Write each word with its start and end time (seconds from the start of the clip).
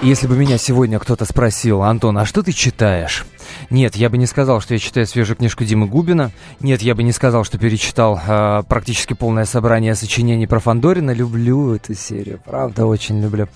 Если 0.00 0.28
бы 0.28 0.36
меня 0.36 0.58
сегодня 0.58 1.00
кто-то 1.00 1.24
спросил, 1.24 1.82
Антон, 1.82 2.18
а 2.18 2.24
что 2.24 2.44
ты 2.44 2.52
читаешь? 2.52 3.26
Нет, 3.68 3.96
я 3.96 4.08
бы 4.08 4.16
не 4.16 4.26
сказал, 4.26 4.60
что 4.60 4.74
я 4.74 4.80
читаю 4.80 5.06
свежую 5.08 5.36
книжку 5.36 5.64
Димы 5.64 5.88
Губина. 5.88 6.30
Нет, 6.60 6.82
я 6.82 6.94
бы 6.94 7.02
не 7.02 7.10
сказал, 7.10 7.42
что 7.42 7.58
перечитал 7.58 8.16
э, 8.24 8.62
практически 8.68 9.14
полное 9.14 9.44
собрание 9.44 9.96
сочинений 9.96 10.46
про 10.46 10.60
Фандорина. 10.60 11.10
Люблю 11.10 11.74
эту 11.74 11.94
серию, 11.94 12.40
правда, 12.44 12.86
очень 12.86 13.20
люблю. 13.20 13.48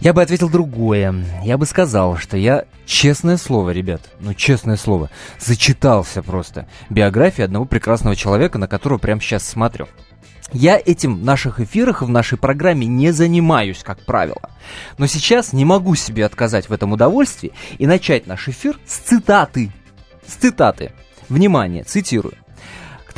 Я 0.00 0.14
бы 0.14 0.22
ответил 0.22 0.48
другое. 0.48 1.14
Я 1.44 1.58
бы 1.58 1.66
сказал, 1.66 2.16
что 2.16 2.38
я, 2.38 2.64
честное 2.86 3.36
слово, 3.36 3.70
ребят, 3.70 4.00
ну 4.20 4.32
честное 4.32 4.78
слово, 4.78 5.10
зачитался 5.38 6.22
просто 6.22 6.66
биографии 6.88 7.44
одного 7.44 7.66
прекрасного 7.66 8.16
человека, 8.16 8.56
на 8.56 8.68
которого 8.68 8.96
прямо 8.96 9.20
сейчас 9.20 9.46
смотрю. 9.46 9.86
Я 10.52 10.80
этим 10.84 11.16
в 11.16 11.24
наших 11.24 11.60
эфирах 11.60 12.02
в 12.02 12.08
нашей 12.08 12.36
программе 12.36 12.86
не 12.86 13.12
занимаюсь, 13.12 13.82
как 13.84 14.04
правило. 14.04 14.50
Но 14.98 15.06
сейчас 15.06 15.52
не 15.52 15.64
могу 15.64 15.94
себе 15.94 16.26
отказать 16.26 16.68
в 16.68 16.72
этом 16.72 16.92
удовольствии 16.92 17.52
и 17.78 17.86
начать 17.86 18.26
наш 18.26 18.48
эфир 18.48 18.78
с 18.86 18.98
цитаты. 18.98 19.70
С 20.26 20.34
цитаты. 20.34 20.92
Внимание, 21.28 21.84
цитирую. 21.84 22.34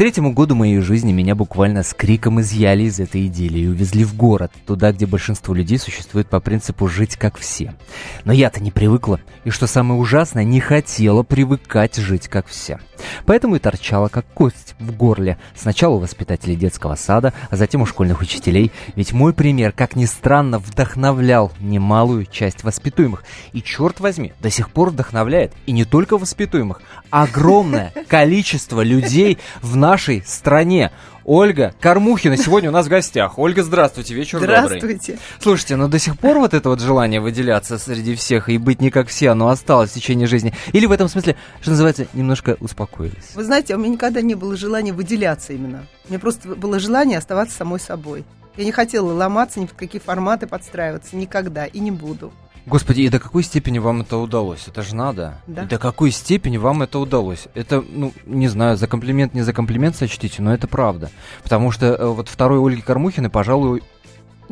Третьему 0.02 0.32
году 0.32 0.56
моей 0.56 0.80
жизни 0.80 1.12
меня 1.12 1.36
буквально 1.36 1.84
с 1.84 1.94
криком 1.94 2.40
изъяли 2.40 2.82
из 2.82 2.98
этой 2.98 3.28
идиллии 3.28 3.60
и 3.60 3.68
увезли 3.68 4.02
в 4.02 4.16
город, 4.16 4.50
туда, 4.66 4.90
где 4.90 5.06
большинство 5.06 5.54
людей 5.54 5.78
существует 5.78 6.28
по 6.28 6.40
принципу 6.40 6.88
«жить 6.88 7.14
как 7.14 7.38
все». 7.38 7.76
Но 8.24 8.32
я-то 8.32 8.58
не 8.58 8.72
привыкла, 8.72 9.20
и 9.44 9.50
что 9.50 9.68
самое 9.68 10.00
ужасное, 10.00 10.42
не 10.42 10.58
хотела 10.58 11.22
привыкать 11.22 11.94
жить 11.98 12.26
как 12.26 12.48
все. 12.48 12.80
Поэтому 13.26 13.56
и 13.56 13.58
торчала 13.58 14.08
как 14.08 14.26
кость 14.26 14.74
в 14.78 14.92
горле. 14.92 15.38
Сначала 15.54 15.94
у 15.94 15.98
воспитателей 15.98 16.56
детского 16.56 16.94
сада, 16.94 17.32
а 17.50 17.56
затем 17.56 17.82
у 17.82 17.86
школьных 17.86 18.20
учителей. 18.20 18.72
Ведь 18.94 19.12
мой 19.12 19.32
пример, 19.32 19.72
как 19.72 19.96
ни 19.96 20.04
странно, 20.04 20.58
вдохновлял 20.58 21.52
немалую 21.60 22.26
часть 22.26 22.64
воспитуемых. 22.64 23.24
И 23.52 23.62
черт 23.62 24.00
возьми, 24.00 24.32
до 24.40 24.50
сих 24.50 24.70
пор 24.70 24.90
вдохновляет. 24.90 25.52
И 25.66 25.72
не 25.72 25.84
только 25.84 26.18
воспитуемых, 26.18 26.80
огромное 27.10 27.92
количество 28.08 28.82
людей 28.82 29.38
в 29.60 29.76
нашей 29.92 30.22
стране. 30.26 30.90
Ольга 31.24 31.74
Кормухина 31.78 32.38
сегодня 32.38 32.70
у 32.70 32.72
нас 32.72 32.86
в 32.86 32.88
гостях. 32.88 33.38
Ольга, 33.38 33.62
здравствуйте, 33.62 34.14
вечер 34.14 34.38
здравствуйте. 34.38 34.80
добрый. 34.80 34.96
Здравствуйте. 34.96 35.22
Слушайте, 35.38 35.76
но 35.76 35.84
ну 35.84 35.90
до 35.90 35.98
сих 35.98 36.18
пор 36.18 36.38
вот 36.38 36.54
это 36.54 36.70
вот 36.70 36.80
желание 36.80 37.20
выделяться 37.20 37.76
среди 37.78 38.14
всех 38.14 38.48
и 38.48 38.56
быть 38.56 38.80
не 38.80 38.90
как 38.90 39.08
все, 39.08 39.28
оно 39.28 39.50
осталось 39.50 39.90
в 39.90 39.94
течение 39.94 40.26
жизни? 40.26 40.54
Или 40.72 40.86
в 40.86 40.92
этом 40.92 41.08
смысле, 41.08 41.36
что 41.60 41.70
называется, 41.70 42.06
немножко 42.14 42.56
успокоились? 42.58 43.34
Вы 43.34 43.44
знаете, 43.44 43.74
у 43.74 43.78
меня 43.78 43.90
никогда 43.90 44.22
не 44.22 44.34
было 44.34 44.56
желания 44.56 44.94
выделяться 44.94 45.52
именно. 45.52 45.86
У 46.06 46.08
меня 46.08 46.18
просто 46.18 46.48
было 46.48 46.80
желание 46.80 47.18
оставаться 47.18 47.54
самой 47.54 47.78
собой. 47.78 48.24
Я 48.56 48.64
не 48.64 48.72
хотела 48.72 49.12
ломаться 49.12 49.60
ни 49.60 49.66
в 49.66 49.74
какие 49.74 50.00
форматы 50.00 50.46
подстраиваться, 50.46 51.16
никогда, 51.16 51.66
и 51.66 51.80
не 51.80 51.90
буду. 51.90 52.32
Господи, 52.66 53.02
и 53.02 53.08
до 53.08 53.18
какой 53.18 53.42
степени 53.42 53.78
вам 53.78 54.02
это 54.02 54.16
удалось? 54.16 54.68
Это 54.68 54.82
же 54.82 54.94
надо. 54.94 55.38
Да. 55.46 55.64
И 55.64 55.66
до 55.66 55.78
какой 55.78 56.10
степени 56.10 56.56
вам 56.56 56.82
это 56.82 56.98
удалось? 56.98 57.48
Это, 57.54 57.84
ну, 57.86 58.12
не 58.24 58.48
знаю, 58.48 58.76
за 58.76 58.86
комплимент, 58.86 59.34
не 59.34 59.42
за 59.42 59.52
комплимент 59.52 59.96
сочтите, 59.96 60.42
но 60.42 60.54
это 60.54 60.68
правда. 60.68 61.10
Потому 61.42 61.72
что 61.72 61.86
э, 61.86 62.06
вот 62.06 62.28
второй 62.28 62.64
Ольги 62.64 62.82
Кормухиной, 62.82 63.30
пожалуй, 63.30 63.82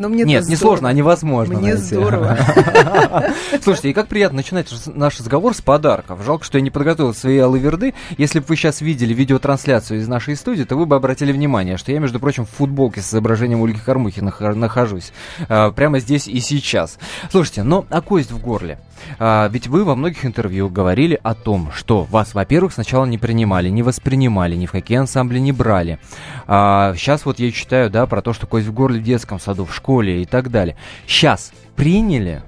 но 0.01 0.09
мне 0.09 0.25
Нет, 0.25 0.48
не 0.48 0.56
сложно, 0.56 0.89
а 0.89 0.93
невозможно. 0.93 1.59
Мне 1.59 1.75
найти. 1.75 1.95
здорово. 1.95 2.39
Слушайте, 3.62 3.91
и 3.91 3.93
как 3.93 4.09
приятно 4.09 4.39
начинать 4.39 4.69
наш 4.87 5.19
разговор 5.19 5.55
с 5.55 5.61
подарков. 5.61 6.20
Жалко, 6.25 6.45
что 6.45 6.59
я 6.59 6.62
не 6.62 6.70
подготовил 6.70 7.15
свои 7.15 7.39
алаверды. 7.39 7.95
Если 8.19 8.41
бы 8.41 8.47
вы 8.48 8.57
сейчас 8.57 8.81
видели 8.81 9.15
видеотрансляцию 9.15 10.01
из 10.01 10.09
нашей 10.09 10.36
студии, 10.36 10.64
то 10.64 10.77
вы 10.77 10.86
бы 10.86 10.97
обратили 10.97 11.33
внимание, 11.33 11.77
что 11.77 11.92
я, 11.92 11.98
между 11.98 12.19
прочим, 12.19 12.47
в 12.47 12.51
футболке 12.51 13.01
с 13.01 13.11
изображением 13.11 13.63
Ольги 13.63 13.79
Кормухи 13.79 14.20
нахожусь. 14.20 15.13
А, 15.48 15.70
прямо 15.70 16.01
здесь 16.01 16.27
и 16.27 16.41
сейчас. 16.41 16.98
Слушайте, 17.30 17.63
но 17.63 17.85
а 17.91 18.01
кость 18.01 18.33
в 18.33 18.41
горле? 18.41 18.79
А, 19.18 19.48
ведь 19.48 19.66
вы 19.66 19.84
во 19.84 19.94
многих 19.94 20.24
интервью 20.24 20.68
говорили 20.68 21.18
о 21.22 21.34
том, 21.34 21.70
что 21.72 22.05
вас, 22.05 22.34
во-первых, 22.34 22.72
сначала 22.72 23.05
не 23.05 23.18
принимали, 23.18 23.68
не 23.68 23.83
воспринимали, 23.83 24.56
ни 24.56 24.66
в 24.66 24.72
какие 24.72 24.98
ансамбли 24.98 25.38
не 25.38 25.52
брали. 25.52 25.98
А, 26.46 26.94
сейчас 26.96 27.24
вот 27.24 27.38
я 27.38 27.50
читаю, 27.52 27.90
да, 27.90 28.06
про 28.06 28.22
то, 28.22 28.33
что 28.33 28.46
кость 28.46 28.66
в 28.66 28.72
горле 28.72 29.00
в 29.00 29.05
детском 29.05 29.38
саду, 29.40 29.64
в 29.64 29.74
школе 29.74 30.22
и 30.22 30.27
так 30.27 30.50
далее. 30.50 30.77
Сейчас 31.06 31.52
приняли? 31.77 32.42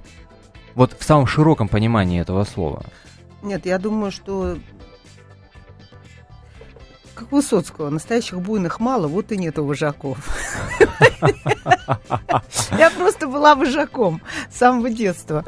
Вот 0.74 0.96
в 0.98 1.04
самом 1.04 1.26
широком 1.26 1.68
понимании 1.68 2.20
этого 2.20 2.44
слова. 2.44 2.82
Нет, 3.42 3.66
я 3.66 3.78
думаю, 3.78 4.10
что 4.10 4.56
как 7.14 7.30
Высоцкого, 7.30 7.90
настоящих 7.90 8.40
буйных 8.40 8.80
мало, 8.80 9.06
вот 9.06 9.32
и 9.32 9.36
нету 9.36 9.64
вожаков. 9.64 10.18
Я 12.78 12.90
просто 12.90 13.26
была 13.26 13.54
вожаком 13.54 14.22
с 14.50 14.58
самого 14.58 14.90
детства. 14.90 15.44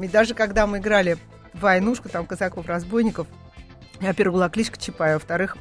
И 0.00 0.08
даже 0.08 0.34
когда 0.34 0.66
мы 0.66 0.78
играли 0.78 1.18
в 1.52 1.60
войнушку, 1.60 2.08
там, 2.08 2.26
казаков-разбойников, 2.26 3.26
во-первых, 4.00 4.34
была 4.34 4.48
кличка 4.48 4.78
Чапая, 4.78 5.14
во-вторых, 5.14 5.56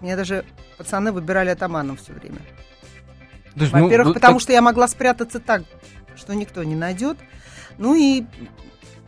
меня 0.00 0.16
даже 0.16 0.44
пацаны 0.78 1.12
выбирали 1.12 1.50
атаманом 1.50 1.96
все 1.96 2.12
время. 2.12 2.38
Во-первых, 3.54 4.08
ну, 4.08 4.14
потому 4.14 4.34
так... 4.34 4.42
что 4.42 4.52
я 4.52 4.62
могла 4.62 4.88
спрятаться 4.88 5.40
так, 5.40 5.62
что 6.16 6.34
никто 6.34 6.62
не 6.64 6.74
найдет. 6.74 7.18
Ну 7.78 7.94
и, 7.94 8.24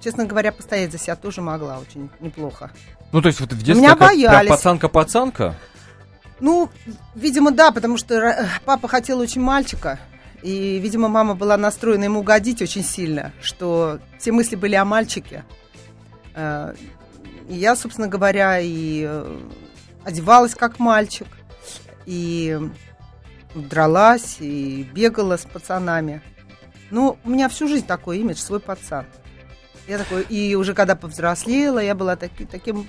честно 0.01 0.25
говоря, 0.25 0.53
постоять 0.53 0.93
за 0.93 0.99
себя 0.99 1.17
тоже 1.17 1.41
могла 1.41 1.79
очень 1.79 2.11
неплохо. 2.21 2.71
Ну, 3.13 3.21
то 3.21 3.29
есть 3.29 3.41
вот 3.41 3.53
в 3.53 3.59
детстве 3.59 3.77
Меня 3.77 3.97
боялись. 3.97 4.51
пацанка-пацанка? 4.51 5.55
Ну, 6.41 6.71
видимо, 7.15 7.53
да, 7.53 7.71
потому 7.71 7.97
что 7.97 8.49
папа 8.65 8.89
хотел 8.89 9.21
очень 9.21 9.41
мальчика. 9.41 9.99
И, 10.43 10.79
видимо, 10.79 11.09
мама 11.09 11.35
была 11.35 11.57
настроена 11.57 12.05
ему 12.05 12.21
угодить 12.21 12.63
очень 12.63 12.83
сильно, 12.83 13.33
что 13.41 14.01
все 14.19 14.33
мысли 14.33 14.57
были 14.57 14.75
о 14.75 14.85
мальчике. 14.85 15.45
Э, 16.35 16.75
и 17.49 17.55
я, 17.55 17.77
собственно 17.77 18.09
говоря, 18.09 18.59
и 18.59 19.05
э, 19.07 19.41
одевалась 20.05 20.55
как 20.55 20.81
мальчик, 20.81 21.29
и 22.07 22.59
дралась, 23.55 24.39
и 24.41 24.83
бегала 24.93 25.37
с 25.37 25.45
пацанами. 25.45 26.23
Ну, 26.91 27.19
у 27.25 27.31
меня 27.31 27.49
всю 27.49 27.69
жизнь 27.69 27.87
такой 27.87 28.19
имидж, 28.19 28.39
свой 28.39 28.61
пацан. 28.61 29.07
Я 29.87 29.99
такой, 29.99 30.23
и 30.23 30.55
уже 30.55 30.75
когда 30.75 30.97
повзрослела, 30.97 31.79
я 31.79 31.95
была 31.95 32.17
таки, 32.17 32.45
таким 32.45 32.89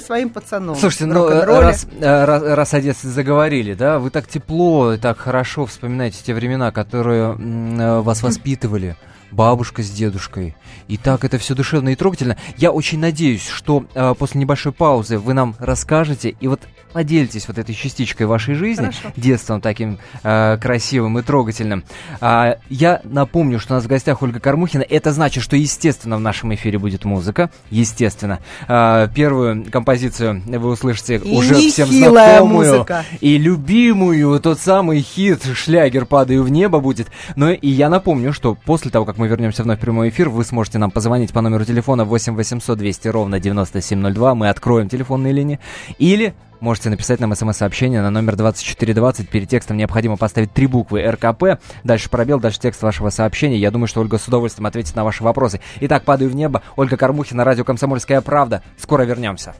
своим 0.00 0.30
пацаном. 0.30 0.76
Слушайте, 0.76 1.06
ну 1.06 1.28
раз, 1.28 1.86
э, 2.00 2.24
раз, 2.24 2.42
раз 2.42 2.74
о 2.74 2.80
детстве 2.80 3.10
заговорили, 3.10 3.74
да, 3.74 3.98
вы 3.98 4.10
так 4.10 4.26
тепло 4.26 4.94
и 4.94 4.98
так 4.98 5.18
хорошо 5.18 5.66
вспоминаете 5.66 6.18
те 6.24 6.34
времена, 6.34 6.70
которые 6.72 7.36
э, 7.38 8.00
вас 8.00 8.22
воспитывали 8.22 8.96
бабушка 9.32 9.82
с 9.82 9.90
дедушкой. 9.90 10.54
И 10.88 10.96
так 10.96 11.24
это 11.24 11.38
все 11.38 11.54
душевно 11.54 11.90
и 11.90 11.96
трогательно. 11.96 12.36
Я 12.56 12.70
очень 12.70 13.00
надеюсь, 13.00 13.46
что 13.46 13.84
э, 13.94 14.14
после 14.18 14.40
небольшой 14.40 14.72
паузы 14.72 15.18
вы 15.18 15.34
нам 15.34 15.56
расскажете 15.58 16.36
и 16.38 16.46
вот 16.46 16.60
поделитесь 16.92 17.48
вот 17.48 17.58
этой 17.58 17.74
частичкой 17.74 18.26
вашей 18.26 18.54
жизни, 18.54 18.86
Хорошо. 18.86 19.12
детством 19.16 19.60
таким 19.60 19.98
э, 20.22 20.58
красивым 20.60 21.18
и 21.18 21.22
трогательным. 21.22 21.84
А, 22.20 22.58
я 22.68 23.00
напомню, 23.04 23.58
что 23.58 23.74
у 23.74 23.76
нас 23.76 23.84
в 23.84 23.88
гостях 23.88 24.22
Ольга 24.22 24.40
Кормухина. 24.40 24.82
Это 24.82 25.12
значит, 25.12 25.42
что, 25.42 25.56
естественно, 25.56 26.16
в 26.16 26.20
нашем 26.20 26.54
эфире 26.54 26.78
будет 26.78 27.04
музыка. 27.04 27.50
Естественно. 27.70 28.40
А, 28.68 29.08
первую 29.08 29.64
композицию 29.70 30.42
вы 30.46 30.70
услышите 30.70 31.16
и 31.16 31.36
уже 31.36 31.54
всем 31.54 31.88
знакомую. 31.88 32.72
Музыка. 32.72 33.04
И 33.20 33.38
любимую, 33.38 34.38
тот 34.40 34.60
самый 34.60 35.00
хит 35.00 35.42
«Шлягер 35.54 36.06
падаю 36.06 36.42
в 36.42 36.50
небо» 36.50 36.80
будет. 36.80 37.08
Но 37.36 37.50
и 37.50 37.68
я 37.68 37.88
напомню, 37.88 38.32
что 38.32 38.54
после 38.54 38.90
того, 38.90 39.04
как 39.04 39.16
мы 39.18 39.21
вернемся 39.28 39.62
вновь 39.62 39.78
в 39.78 39.80
прямой 39.80 40.08
эфир, 40.08 40.28
вы 40.28 40.44
сможете 40.44 40.78
нам 40.78 40.90
позвонить 40.90 41.32
по 41.32 41.40
номеру 41.40 41.64
телефона 41.64 42.04
8 42.04 42.34
800 42.34 42.78
200 42.78 43.08
ровно 43.08 43.40
9702. 43.40 44.34
Мы 44.34 44.48
откроем 44.48 44.88
телефонные 44.88 45.32
линии. 45.32 45.60
Или 45.98 46.34
можете 46.60 46.90
написать 46.90 47.20
нам 47.20 47.34
смс-сообщение 47.34 48.00
на 48.02 48.10
номер 48.10 48.36
2420. 48.36 49.28
Перед 49.28 49.48
текстом 49.48 49.76
необходимо 49.76 50.16
поставить 50.16 50.52
три 50.52 50.66
буквы 50.66 51.02
РКП, 51.02 51.60
дальше 51.84 52.08
пробел, 52.08 52.40
дальше 52.40 52.60
текст 52.60 52.82
вашего 52.82 53.10
сообщения. 53.10 53.58
Я 53.58 53.70
думаю, 53.70 53.88
что 53.88 54.00
Ольга 54.00 54.18
с 54.18 54.28
удовольствием 54.28 54.66
ответит 54.66 54.94
на 54.96 55.04
ваши 55.04 55.22
вопросы. 55.22 55.60
Итак, 55.80 56.04
падаю 56.04 56.30
в 56.30 56.34
небо. 56.34 56.62
Ольга 56.76 56.96
Кормухина, 56.96 57.44
радио 57.44 57.64
«Комсомольская 57.64 58.20
правда». 58.20 58.62
Скоро 58.78 59.02
вернемся. 59.02 59.54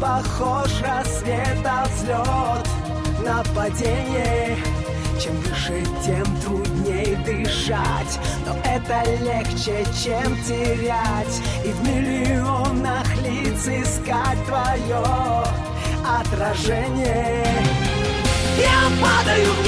Похож 0.00 0.70
рассвет, 0.82 1.64
а 1.64 1.86
взлет. 1.86 2.68
На 3.24 3.42
падение. 3.54 4.56
Чем 5.20 5.34
выше, 5.40 5.84
тем 6.04 6.24
трудней 6.40 7.16
дышать. 7.16 8.18
Но 8.46 8.56
это 8.64 9.02
легче, 9.22 9.84
чем 10.02 10.36
терять. 10.44 11.40
И 11.64 11.72
в 11.72 11.82
миллионах 11.82 13.06
лиц 13.22 13.66
искать 13.66 14.38
твое 14.46 15.04
отражение. 16.20 17.44
Я 18.58 19.04
падаю 19.04 19.52
в 19.52 19.64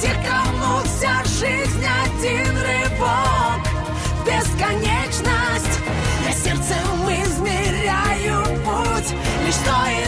тех, 0.00 0.16
кому 0.22 0.82
вся 0.84 1.24
жизнь 1.24 1.84
один 2.04 2.56
рывок 2.56 3.60
в 4.14 4.26
бесконечность. 4.26 5.80
Я 6.26 6.32
сердцем 6.32 7.08
измеряю 7.08 8.44
путь, 8.64 9.12
лишь 9.44 9.56
руку 9.66 10.07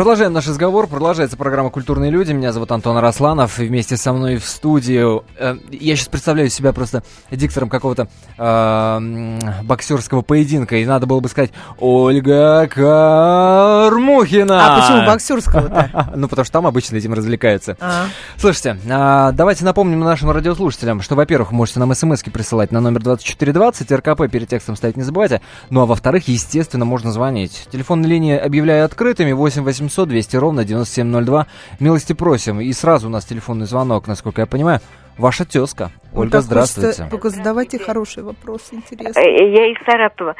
Продолжаем 0.00 0.32
наш 0.32 0.48
разговор. 0.48 0.86
Продолжается 0.86 1.36
программа 1.36 1.68
«Культурные 1.68 2.10
люди». 2.10 2.32
Меня 2.32 2.52
зовут 2.52 2.72
Антон 2.72 2.96
Арасланов. 2.96 3.60
И 3.60 3.66
вместе 3.66 3.98
со 3.98 4.14
мной 4.14 4.38
в 4.38 4.46
студию... 4.46 5.24
э, 5.36 5.56
я 5.72 5.94
сейчас 5.94 6.08
представляю 6.08 6.48
себя 6.48 6.72
просто 6.72 7.02
диктором 7.30 7.68
какого-то 7.68 8.08
э, 8.38 9.62
боксерского 9.62 10.22
поединка. 10.22 10.76
И 10.76 10.86
надо 10.86 11.04
было 11.04 11.20
бы 11.20 11.28
сказать 11.28 11.50
«Ольга 11.78 12.66
Кармухина». 12.68 14.58
А 14.64 14.80
почему 14.80 15.06
боксерского-то? 15.06 15.90
Ну, 16.16 16.28
потому 16.28 16.46
что 16.46 16.52
там 16.54 16.66
обычно 16.66 16.96
этим 16.96 17.12
развлекаются. 17.12 17.76
А. 17.78 18.06
Слушайте, 18.38 18.78
а, 18.90 19.32
давайте 19.32 19.66
напомним 19.66 20.00
нашим 20.00 20.30
радиослушателям, 20.30 21.02
что, 21.02 21.14
во-первых, 21.14 21.52
можете 21.52 21.78
нам 21.78 21.94
смс 21.94 22.22
присылать 22.22 22.72
на 22.72 22.80
номер 22.80 23.02
2420, 23.02 23.92
РКП 23.92 24.32
перед 24.32 24.48
текстом 24.48 24.76
ставить 24.76 24.96
не 24.96 25.02
забывайте. 25.02 25.42
Ну, 25.68 25.82
а 25.82 25.86
во-вторых, 25.86 26.26
естественно, 26.28 26.86
можно 26.86 27.12
звонить. 27.12 27.68
Телефонные 27.70 28.08
линии 28.08 28.38
объявляю 28.38 28.86
открытыми, 28.86 29.32
8 29.32 29.62
800 29.62 29.89
200 30.06 30.36
ровно 30.36 30.64
9702. 30.64 31.46
Милости 31.80 32.12
просим. 32.12 32.60
И 32.60 32.72
сразу 32.72 33.08
у 33.08 33.10
нас 33.10 33.24
телефонный 33.24 33.66
звонок, 33.66 34.06
насколько 34.06 34.40
я 34.40 34.46
понимаю. 34.46 34.80
Ваша 35.18 35.44
тезка. 35.44 35.90
Ну, 36.12 36.20
Ольга, 36.20 36.32
так 36.32 36.42
здравствуйте. 36.42 36.86
хочется 36.88 37.10
Только 37.10 37.28
задавайте 37.28 37.78
хорошие 37.78 38.24
вопросы, 38.24 38.76
интересно. 38.76 39.20
Э, 39.20 39.50
Я 39.52 39.66
из 39.66 39.76
Саратова. 39.84 40.34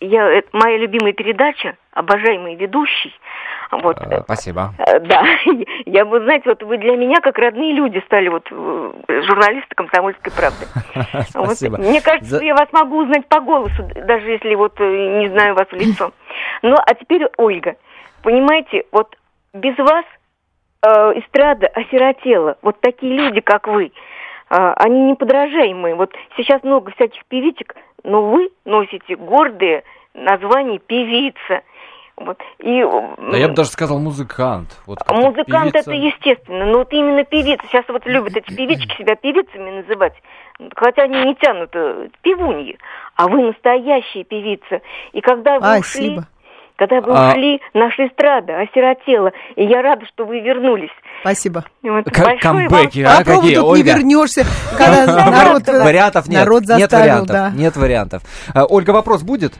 Я, 0.00 0.28
это 0.30 0.48
моя 0.52 0.76
любимая 0.76 1.14
передача, 1.14 1.76
обожаемый 1.92 2.54
ведущий. 2.56 3.14
Вот. 3.70 3.96
Э, 3.98 4.22
Спасибо. 4.24 4.74
Э, 4.78 4.98
Да, 5.00 5.24
я 5.86 6.04
бы, 6.04 6.20
знаете, 6.20 6.50
вот 6.50 6.62
вы 6.64 6.76
для 6.76 6.96
меня 6.96 7.20
как 7.22 7.38
родные 7.38 7.72
люди 7.72 8.02
стали, 8.06 8.28
вот 8.28 8.46
э, 8.50 8.92
журналисты 9.26 9.74
комсомольской 9.74 10.30
правды. 10.32 10.66
Вот. 11.34 11.46
Спасибо. 11.46 11.78
Мне 11.78 12.00
кажется, 12.02 12.36
За- 12.38 12.44
я 12.44 12.54
вас 12.54 12.68
могу 12.72 12.98
узнать 13.04 13.26
по 13.28 13.40
голосу, 13.40 13.88
даже 14.06 14.30
если 14.32 14.54
вот 14.54 14.74
э, 14.80 15.18
не 15.20 15.28
знаю 15.30 15.54
вас 15.54 15.66
в 15.68 15.74
лицо. 15.74 16.12
Ну, 16.62 16.74
а 16.76 16.94
теперь 16.94 17.22
Ольга. 17.38 17.76
Понимаете, 18.26 18.82
вот 18.90 19.16
без 19.54 19.78
вас 19.78 20.04
э, 20.82 20.88
эстрада 21.20 21.68
осиротела. 21.68 22.58
Вот 22.60 22.80
такие 22.80 23.16
люди, 23.16 23.40
как 23.40 23.68
вы, 23.68 23.84
э, 23.86 23.90
они 24.50 25.12
неподражаемые. 25.12 25.94
Вот 25.94 26.12
сейчас 26.36 26.60
много 26.64 26.90
всяких 26.90 27.24
певичек, 27.26 27.76
но 28.02 28.28
вы 28.28 28.50
носите 28.64 29.14
гордые 29.14 29.84
название 30.12 30.80
певица. 30.80 31.62
Вот. 32.16 32.42
И, 32.58 32.82
Да 33.30 33.36
я 33.36 33.46
бы 33.46 33.54
даже 33.54 33.68
сказал 33.68 34.00
музыкант. 34.00 34.76
Вот 34.86 34.98
Музыкант 35.08 35.74
певица. 35.74 35.92
это 35.92 35.92
естественно, 35.92 36.66
но 36.66 36.78
вот 36.78 36.92
именно 36.92 37.22
певица. 37.22 37.64
Сейчас 37.68 37.84
вот 37.86 38.06
любят 38.06 38.36
эти 38.36 38.52
певички 38.52 38.96
себя 38.96 39.14
певицами 39.14 39.82
называть, 39.82 40.14
хотя 40.74 41.02
они 41.02 41.26
не 41.26 41.36
тянут 41.36 41.70
э, 41.74 42.08
певуньи, 42.22 42.76
а 43.14 43.28
вы 43.28 43.42
настоящая 43.42 44.24
певица. 44.24 44.80
И 45.12 45.20
когда 45.20 45.60
вы 45.60 45.78
ушли, 45.78 46.16
Спасибо. 46.16 46.26
Когда 46.76 47.00
вы 47.00 47.12
А- 47.14 47.30
ушли, 47.30 47.60
наша 47.74 48.06
эстрада 48.06 48.60
осиротела. 48.60 49.32
И 49.56 49.64
я 49.64 49.82
рада, 49.82 50.04
что 50.06 50.24
вы 50.24 50.40
вернулись. 50.40 50.90
Спасибо. 51.22 51.64
Вот, 51.82 52.04
К- 52.04 52.24
большое 52.24 52.68
вам 52.68 52.68
камбэки, 52.68 53.00
А 53.00 53.18
а 53.18 53.24
какие, 53.24 53.54
тут 53.56 53.64
не 53.64 53.70
Ольга? 53.70 53.94
вернешься, 53.94 54.44
когда 54.76 55.06
народ, 55.30 55.66
Вариантов 55.66 56.28
нет. 56.28 56.40
народ 56.44 56.60
нет 56.62 56.68
заставил, 56.80 57.02
вариантов. 57.04 57.28
да. 57.36 57.50
Нет 57.54 57.76
вариантов. 57.76 58.22
А, 58.54 58.64
Ольга, 58.66 58.90
вопрос 58.90 59.22
будет? 59.22 59.54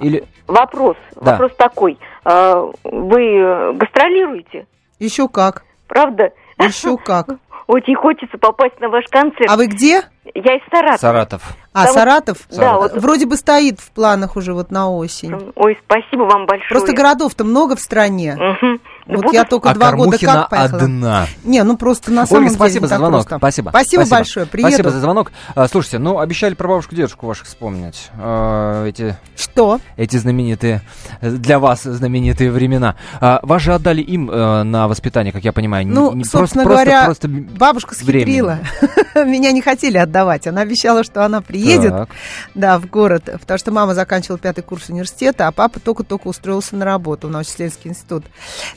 Или 0.00 0.24
Вопрос, 0.46 0.96
Да. 1.20 1.32
вопрос 1.32 1.52
такой. 1.56 1.98
А, 2.24 2.70
Вы 2.84 3.72
гастролируете, 3.74 4.66
Еще 4.98 5.28
как, 5.28 5.64
правда? 5.88 6.30
еще 6.58 6.96
как. 6.96 7.26
Очень 7.66 7.94
хочется 7.96 8.36
попасть 8.38 8.78
на 8.80 8.88
ваш 8.88 9.04
концерт. 9.10 9.48
А 9.48 9.56
вы 9.56 9.66
где? 9.66 10.02
Я 10.34 10.56
из 10.56 10.62
Саратова. 10.70 10.96
Саратов? 10.98 11.42
А, 11.72 11.84
Там- 11.84 11.94
Саратов? 11.94 12.36
Да, 12.50 12.74
вот. 12.76 12.92
Вроде 12.94 13.26
бы 13.26 13.36
стоит 13.36 13.80
в 13.80 13.90
планах 13.92 14.36
уже 14.36 14.52
вот 14.52 14.70
на 14.70 14.90
осень. 14.90 15.52
Ой, 15.56 15.78
спасибо 15.84 16.22
вам 16.22 16.46
большое. 16.46 16.68
Просто 16.70 16.92
городов-то 16.92 17.44
много 17.44 17.76
в 17.76 17.80
стране. 17.80 18.36
Мгм. 18.38 18.80
Вот 19.06 19.22
буду- 19.22 19.34
я 19.34 19.44
только 19.44 19.70
а 19.70 19.74
два 19.74 19.90
года 19.92 20.02
Кармухина 20.18 20.32
как 20.32 20.48
поехала. 20.50 20.82
одна. 20.82 21.26
Не, 21.44 21.62
ну 21.62 21.76
просто 21.76 22.10
на 22.10 22.26
самом 22.26 22.44
Ольга, 22.44 22.48
деле 22.50 22.56
спасибо 22.58 22.86
за 22.86 22.96
звонок. 22.96 23.12
просто. 23.28 23.36
Спасибо. 23.38 23.68
Спасибо 23.70 24.06
большое, 24.06 24.46
приеду. 24.46 24.68
Спасибо 24.70 24.90
за 24.90 25.00
звонок. 25.00 25.32
А, 25.54 25.68
слушайте, 25.68 25.98
ну, 25.98 26.18
обещали 26.18 26.54
про 26.54 26.68
бабушку 26.68 26.94
дедушку 26.94 27.26
ваших 27.26 27.46
вспомнить. 27.46 28.10
А, 28.18 28.86
эти, 28.86 29.16
Что? 29.36 29.78
эти 29.96 30.16
знаменитые, 30.16 30.80
для 31.20 31.58
вас 31.58 31.82
знаменитые 31.82 32.50
времена. 32.50 32.96
А, 33.20 33.40
вас 33.42 33.60
же 33.62 33.74
отдали 33.74 34.00
им 34.00 34.30
э, 34.30 34.62
на 34.62 34.88
воспитание, 34.88 35.32
как 35.32 35.44
я 35.44 35.52
понимаю. 35.52 35.86
Ну, 35.86 36.12
Не- 36.12 36.18
не- 36.18 36.24
собственно 36.24 36.64
просто, 36.64 36.84
говоря, 36.84 37.04
просто, 37.04 37.28
просто 37.28 37.54
Бабушка 37.58 37.94
схитрила. 37.94 38.58
Меня 39.14 39.52
не 39.52 39.60
хотели 39.60 39.98
отдавать. 39.98 40.46
Она 40.46 40.62
обещала, 40.62 41.04
что 41.04 41.24
она 41.24 41.40
приедет, 41.40 41.90
Так. 41.92 42.08
да, 42.54 42.78
в 42.78 42.86
город, 42.86 43.28
потому 43.38 43.58
что 43.58 43.70
мама 43.70 43.94
заканчивала 43.94 44.38
пятый 44.38 44.62
курс 44.62 44.88
университета, 44.88 45.46
а 45.46 45.52
папа 45.52 45.78
только-только 45.78 46.26
устроился 46.28 46.74
на 46.76 46.84
работу 46.84 47.28
в 47.28 47.30
научно-исследовательский 47.30 47.90
институт. 47.90 48.24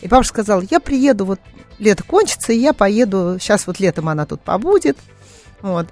И 0.01 0.07
папа 0.17 0.27
сказал, 0.27 0.61
я 0.61 0.79
приеду, 0.79 1.25
вот 1.25 1.39
лето 1.77 2.03
кончится, 2.03 2.51
и 2.51 2.57
я 2.57 2.73
поеду, 2.73 3.37
сейчас 3.39 3.67
вот 3.67 3.79
летом 3.79 4.09
она 4.09 4.25
тут 4.25 4.41
побудет. 4.41 4.97
Вот. 5.61 5.87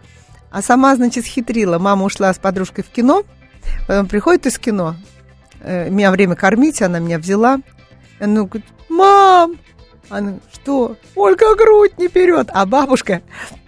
А 0.51 0.61
сама, 0.61 0.95
значит, 0.95 1.25
схитрила. 1.25 1.77
Мама 1.77 2.05
ушла 2.05 2.33
с 2.33 2.39
подружкой 2.39 2.83
в 2.83 2.87
кино, 2.87 3.23
потом 3.87 4.07
приходит 4.07 4.47
из 4.47 4.57
кино, 4.57 4.95
э, 5.61 5.89
меня 5.89 6.11
время 6.11 6.35
кормить, 6.35 6.81
она 6.81 6.99
меня 6.99 7.19
взяла. 7.19 7.59
Она 8.19 8.43
говорит, 8.43 8.65
мам, 8.89 9.57
она, 10.09 10.35
что? 10.53 10.95
Ольга 11.15 11.55
грудь 11.55 11.97
не 11.97 12.07
берет. 12.07 12.49
А 12.53 12.65
бабушка, 12.65 13.21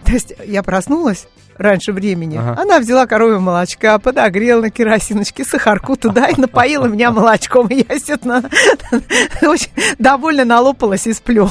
то 0.04 0.12
есть 0.12 0.32
я 0.44 0.62
проснулась 0.62 1.26
раньше 1.56 1.92
времени, 1.92 2.36
Ага. 2.36 2.62
она 2.62 2.78
взяла 2.78 3.06
коровье 3.08 3.40
молочка, 3.40 3.98
подогрела 3.98 4.60
на 4.62 4.70
керосиночке, 4.70 5.44
сахарку 5.44 5.96
туда 5.96 6.28
и 6.28 6.40
напоила 6.40 6.86
меня 6.86 7.10
молочком. 7.10 7.66
И 7.66 7.84
я, 7.88 7.94
естественно, 7.96 8.48
очень 9.42 9.70
довольно 9.98 10.44
налопалась 10.44 11.08
и 11.08 11.12
сплю. 11.12 11.50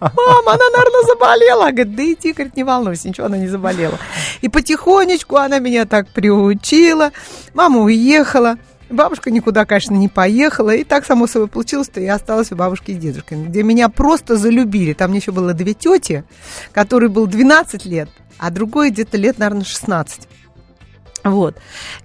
Мама, 0.00 0.52
она, 0.52 0.70
наверное, 0.72 1.02
заболела. 1.06 1.70
Говорит, 1.70 1.94
да 1.94 2.02
иди, 2.02 2.32
говорит, 2.32 2.56
не 2.56 2.64
волнуйся, 2.64 3.08
ничего 3.08 3.26
она 3.26 3.36
не 3.36 3.48
заболела. 3.48 3.98
И 4.40 4.48
потихонечку 4.48 5.36
она 5.36 5.58
меня 5.58 5.84
так 5.84 6.08
приучила. 6.08 7.12
Мама 7.52 7.80
уехала. 7.80 8.56
Бабушка 8.92 9.30
никуда, 9.30 9.64
конечно, 9.64 9.94
не 9.94 10.08
поехала. 10.08 10.74
И 10.74 10.84
так, 10.84 11.06
само 11.06 11.26
собой, 11.26 11.48
получилось, 11.48 11.86
что 11.86 12.00
я 12.00 12.14
осталась 12.14 12.52
у 12.52 12.56
бабушки 12.56 12.90
и 12.90 12.94
дедушки, 12.94 13.34
где 13.34 13.62
меня 13.62 13.88
просто 13.88 14.36
залюбили. 14.36 14.92
Там 14.92 15.10
мне 15.10 15.18
еще 15.18 15.32
было 15.32 15.54
две 15.54 15.72
тети, 15.72 16.24
которой 16.72 17.08
был 17.08 17.26
12 17.26 17.86
лет, 17.86 18.10
а 18.38 18.50
другой 18.50 18.90
где-то 18.90 19.16
лет, 19.16 19.38
наверное, 19.38 19.64
16. 19.64 20.28
Вот. 21.24 21.56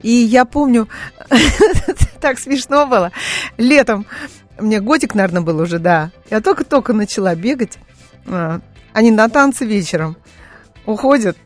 И 0.02 0.10
я 0.10 0.46
помню, 0.46 0.88
так 2.22 2.40
смешно 2.40 2.88
было, 2.88 3.12
летом, 3.58 4.06
мне 4.58 4.80
годик, 4.80 5.14
наверное, 5.14 5.42
был 5.42 5.60
уже, 5.60 5.80
да, 5.80 6.12
я 6.30 6.40
только-только 6.40 6.94
начала 6.94 7.36
бегать, 7.36 7.78
а, 8.28 8.62
они 8.94 9.12
на 9.12 9.28
танцы 9.28 9.66
вечером 9.66 10.18
уходят, 10.86 11.38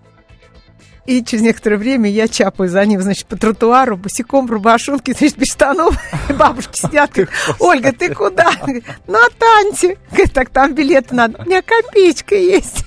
и 1.11 1.23
через 1.25 1.43
некоторое 1.43 1.77
время 1.77 2.09
я 2.09 2.27
чапаю 2.27 2.69
за 2.69 2.85
ним, 2.85 3.01
значит, 3.01 3.25
по 3.25 3.35
тротуару, 3.35 3.97
босиком, 3.97 4.47
в 4.47 4.51
рубашонке, 4.51 5.13
значит, 5.17 5.37
без 5.37 5.51
штанов. 5.51 5.95
Бабушки 6.37 6.79
сидят, 6.79 7.11
Ольга, 7.59 7.91
ты 7.91 8.13
куда? 8.13 8.51
На 9.07 9.19
танцы. 9.37 9.97
Говорит, 10.09 10.33
так 10.33 10.49
там 10.49 10.73
билеты 10.73 11.15
надо. 11.15 11.41
У 11.41 11.45
меня 11.45 11.61
копеечка 11.61 12.35
есть. 12.35 12.85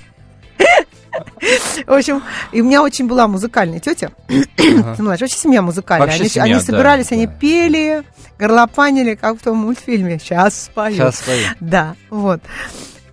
В 1.86 1.92
общем, 1.92 2.22
и 2.50 2.60
у 2.60 2.64
меня 2.64 2.82
очень 2.82 3.06
была 3.06 3.28
музыкальная 3.28 3.78
тетя. 3.78 4.10
Понимаешь, 4.26 5.22
очень 5.22 5.36
семья 5.36 5.62
музыкальная. 5.62 6.08
Вообще 6.08 6.22
Они, 6.22 6.28
семья, 6.28 6.44
они 6.44 6.54
да, 6.54 6.60
собирались, 6.60 7.12
они 7.12 7.26
да. 7.26 7.32
пели, 7.32 8.02
горлопанили, 8.38 9.14
как 9.14 9.38
в 9.38 9.42
том 9.42 9.58
мультфильме. 9.58 10.18
Сейчас 10.18 10.64
спою. 10.64 10.96
Сейчас 10.96 11.18
спою. 11.18 11.46
Да, 11.60 11.94
вот. 12.10 12.40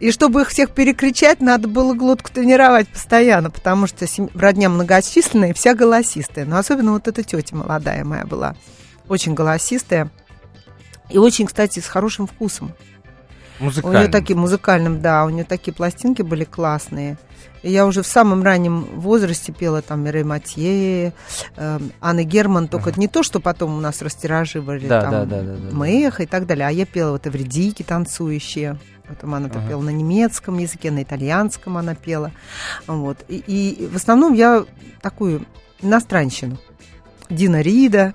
И 0.01 0.11
чтобы 0.11 0.41
их 0.41 0.49
всех 0.49 0.71
перекричать, 0.71 1.41
надо 1.41 1.67
было 1.67 1.93
глотку 1.93 2.31
тренировать 2.31 2.87
постоянно, 2.87 3.51
потому 3.51 3.85
что 3.85 4.07
родня 4.33 4.67
многочисленная, 4.67 5.51
и 5.51 5.53
вся 5.53 5.75
голосистая. 5.75 6.45
Но 6.45 6.57
особенно 6.57 6.93
вот 6.93 7.07
эта 7.07 7.21
тетя 7.21 7.55
молодая 7.55 8.03
моя 8.03 8.25
была, 8.25 8.55
очень 9.07 9.35
голосистая. 9.35 10.09
И 11.11 11.19
очень, 11.19 11.45
кстати, 11.45 11.79
с 11.79 11.85
хорошим 11.85 12.25
вкусом. 12.25 12.71
У 13.59 13.65
Музыкально. 13.65 13.99
нее 13.99 14.07
такие 14.07 14.35
музыкальным, 14.35 15.01
да, 15.01 15.23
у 15.23 15.29
нее 15.29 15.43
такие 15.43 15.71
пластинки 15.71 16.23
были 16.23 16.45
классные. 16.45 17.19
И 17.61 17.69
я 17.69 17.85
уже 17.85 18.01
в 18.01 18.07
самом 18.07 18.41
раннем 18.41 18.85
возрасте 18.95 19.51
пела 19.51 19.83
там 19.83 20.03
Мирей 20.03 20.23
Матье, 20.23 21.13
э, 21.57 21.79
Анны 21.99 22.23
Герман, 22.23 22.67
только 22.69 22.91
не 22.99 23.07
то, 23.07 23.21
что 23.21 23.39
потом 23.39 23.77
у 23.77 23.79
нас 23.79 24.01
растираживали, 24.01 24.87
Да, 24.87 25.01
там, 25.01 25.11
да, 25.11 25.25
да, 25.25 25.41
да, 25.43 25.53
да. 25.57 25.75
Мэх 25.77 26.21
и 26.21 26.25
так 26.25 26.47
далее, 26.47 26.67
а 26.67 26.71
я 26.71 26.87
пела 26.87 27.11
вот 27.11 27.27
Эвредики 27.27 27.83
танцующие. 27.83 28.79
Потом 29.11 29.33
она 29.35 29.47
Ага. 29.47 29.67
пела 29.67 29.81
на 29.81 29.89
немецком 29.89 30.57
языке, 30.57 30.89
на 30.89 31.03
итальянском 31.03 31.75
она 31.75 31.95
пела. 31.95 32.31
Вот. 32.87 33.25
И, 33.27 33.43
и 33.45 33.87
в 33.87 33.97
основном 33.97 34.33
я 34.33 34.63
такую 35.01 35.45
иностранщину. 35.81 36.57
Дина 37.29 37.59
Рида, 37.59 38.13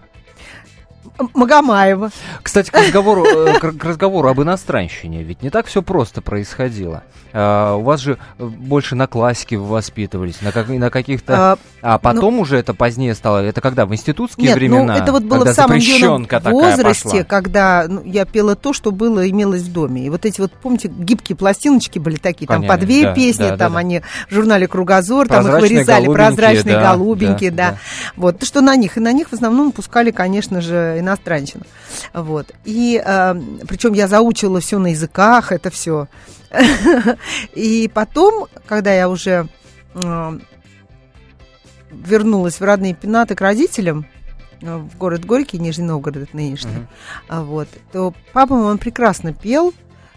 Магомаева. 1.35 2.11
Кстати, 2.43 2.71
к 2.71 2.79
разговору, 2.79 3.25
э, 3.25 3.59
к 3.59 3.85
разговору 3.85 4.29
об 4.29 4.41
иностранщине, 4.41 5.23
ведь 5.23 5.43
не 5.43 5.51
так 5.51 5.67
все 5.67 5.83
просто 5.83 6.23
происходило. 6.23 7.03
А, 7.33 7.75
у 7.75 7.83
вас 7.83 8.01
же 8.01 8.19
э, 8.39 8.45
больше 8.45 8.95
на 8.95 9.07
классике 9.07 9.59
вы 9.59 9.67
воспитывались, 9.67 10.41
на, 10.41 10.53
как- 10.53 10.69
на 10.69 10.89
каких-то... 10.89 11.35
А, 11.37 11.59
А 11.83 11.99
потом 11.99 12.39
уже 12.39 12.57
это 12.57 12.73
позднее 12.73 13.15
стало, 13.15 13.39
это 13.45 13.61
когда, 13.61 13.85
в 13.85 13.93
институтские 13.93 14.49
Нет, 14.49 14.57
времена? 14.57 14.97
ну 14.97 15.03
это 15.03 15.13
вот 15.13 15.25
было 15.25 15.45
в 15.45 15.53
самом 15.53 15.77
юном 15.77 16.27
возрасте, 16.45 17.09
пошла? 17.09 17.25
когда 17.25 17.85
ну, 17.89 18.03
я 18.05 18.25
пела 18.25 18.57
то, 18.57 18.73
что 18.73 18.91
было, 18.91 19.29
имелось 19.29 19.63
в 19.63 19.73
доме. 19.73 20.07
И 20.07 20.11
вот 20.11 20.25
эти 20.25 20.41
вот, 20.41 20.53
помните, 20.53 20.89
гибкие 20.89 21.37
пластиночки 21.37 21.99
были 21.99 22.17
такие, 22.17 22.47
там 22.47 22.63
по 22.63 22.69
Понятно, 22.69 22.87
две 22.87 23.03
да, 23.03 23.15
песни, 23.15 23.49
да, 23.51 23.57
там 23.59 23.73
да. 23.75 23.79
они 23.81 24.01
в 24.31 24.35
журнале 24.35 24.67
«Кругозор», 24.67 25.29
там 25.29 25.47
их 25.47 25.61
вырезали, 25.61 26.07
прозрачные 26.07 26.77
да, 26.77 26.95
голубенькие, 26.95 27.51
да, 27.51 27.57
да. 27.57 27.71
да. 27.73 27.79
Вот, 28.17 28.45
что 28.45 28.63
на 28.63 28.77
них. 28.77 28.97
И 28.97 29.01
на 29.01 29.13
них 29.13 29.29
в 29.29 29.33
основном 29.35 29.73
пускали, 29.73 30.11
конечно 30.11 30.61
же, 30.61 31.01
иностранщину. 31.07 31.65
Вот. 32.13 32.53
И 32.65 33.03
причем 33.69 33.93
я 33.93 34.09
заучила 34.09 34.61
все 34.61 34.79
на 34.79 34.89
языках, 34.89 35.53
это 35.53 35.71
все. 35.71 36.09
И 37.55 37.91
потом, 37.93 38.47
когда 38.67 38.93
я 38.93 39.09
уже 39.09 39.49
э, 39.95 40.39
вернулась 41.91 42.61
в 42.61 42.65
родные 42.65 42.95
пенаты 42.95 43.35
к 43.35 43.41
родителям, 43.41 44.07
э, 44.63 44.77
в 44.77 44.97
город 44.97 45.25
Горький, 45.25 45.59
Нижний 45.59 45.85
Новгород 45.85 46.35
нынешний, 46.35 46.87
а 47.29 47.43
вот, 47.43 47.69
то 47.93 48.15
папа 48.33 48.55
он 48.55 48.79
прекрасно 48.79 49.33
пел, 49.33 49.75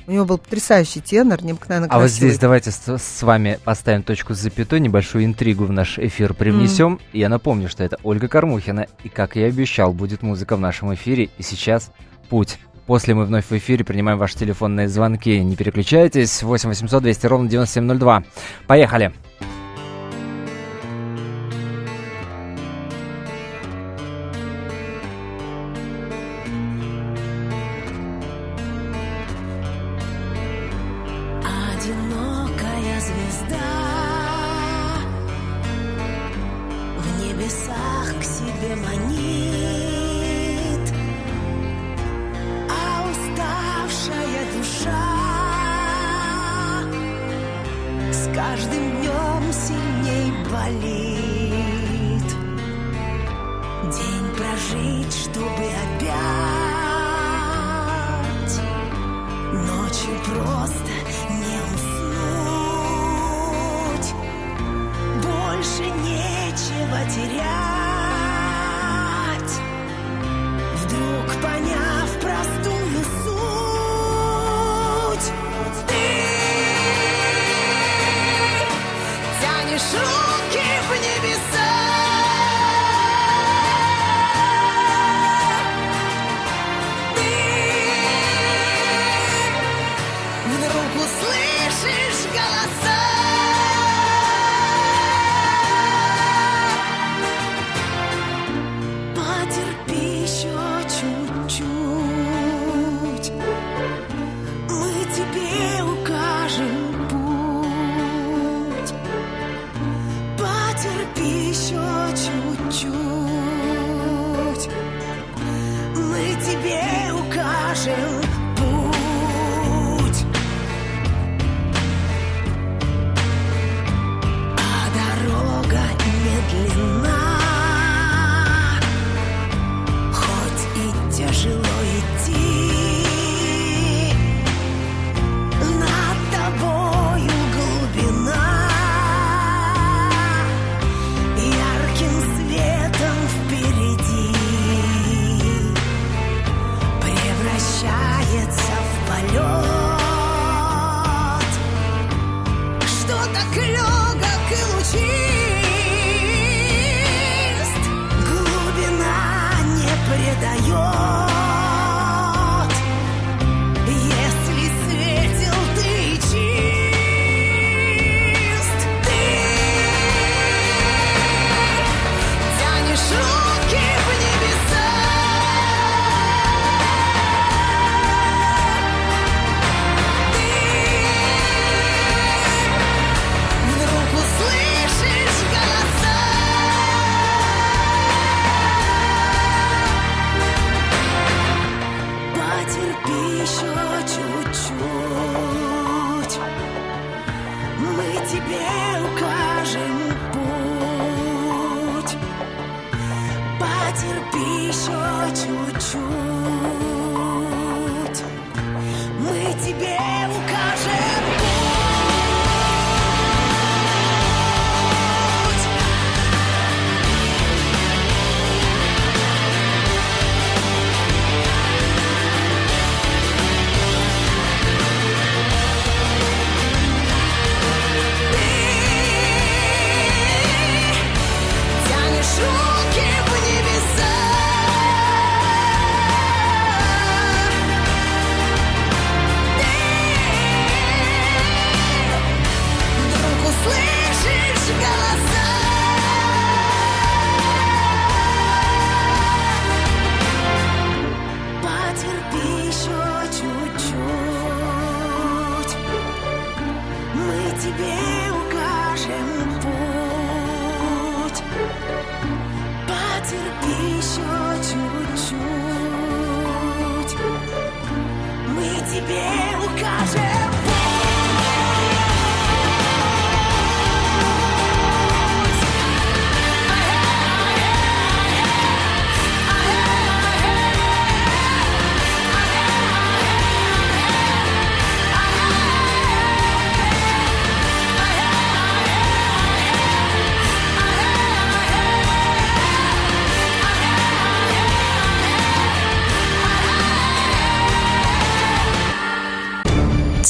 у 0.09 0.11
него 0.11 0.25
был 0.25 0.39
потрясающий 0.39 1.01
тенор, 1.01 1.43
необыкновенно 1.43 1.85
А 1.87 1.97
вот 1.97 2.05
красивый. 2.05 2.29
здесь 2.29 2.39
давайте 2.39 2.71
с, 2.71 2.97
с 2.97 3.21
вами 3.21 3.59
поставим 3.63 4.01
точку 4.01 4.33
с 4.33 4.39
запятой, 4.39 4.79
небольшую 4.79 5.23
интригу 5.23 5.65
в 5.65 5.71
наш 5.71 5.99
эфир 5.99 6.33
привнесем. 6.33 6.99
И 7.13 7.19
Я 7.19 7.29
напомню, 7.29 7.69
что 7.69 7.83
это 7.83 7.97
Ольга 8.01 8.27
Кормухина, 8.27 8.87
и, 9.03 9.09
как 9.09 9.35
я 9.35 9.45
и 9.45 9.49
обещал, 9.49 9.93
будет 9.93 10.23
музыка 10.23 10.55
в 10.55 10.59
нашем 10.59 10.91
эфире. 10.95 11.29
И 11.37 11.43
сейчас 11.43 11.91
путь. 12.27 12.57
После 12.87 13.13
мы 13.13 13.25
вновь 13.25 13.45
в 13.45 13.51
эфире 13.51 13.85
принимаем 13.85 14.17
ваши 14.17 14.35
телефонные 14.35 14.87
звонки. 14.87 15.39
Не 15.43 15.55
переключайтесь. 15.55 16.41
8 16.41 16.69
800 16.69 17.03
200 17.03 17.25
ровно 17.27 17.47
9702. 17.47 18.23
Поехали. 18.65 19.13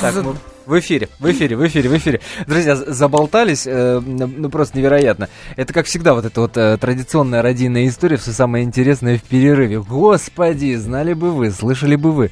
Так, 0.00 0.14
ну, 0.14 0.34
в 0.64 0.78
эфире, 0.78 1.10
в 1.18 1.30
эфире, 1.30 1.56
в 1.56 1.66
эфире, 1.66 1.90
в 1.90 1.96
эфире. 1.98 2.20
Друзья, 2.46 2.74
заболтались, 2.74 3.66
э, 3.66 4.00
ну 4.00 4.48
просто 4.48 4.78
невероятно. 4.78 5.28
Это, 5.56 5.74
как 5.74 5.84
всегда, 5.84 6.14
вот 6.14 6.24
эта 6.24 6.40
вот 6.40 6.56
э, 6.56 6.78
традиционная 6.78 7.42
родийная 7.42 7.86
история, 7.86 8.16
все 8.16 8.32
самое 8.32 8.64
интересное 8.64 9.18
в 9.18 9.22
перерыве. 9.22 9.80
Господи, 9.80 10.74
знали 10.76 11.12
бы 11.12 11.32
вы, 11.32 11.50
слышали 11.50 11.96
бы 11.96 12.12
вы. 12.12 12.30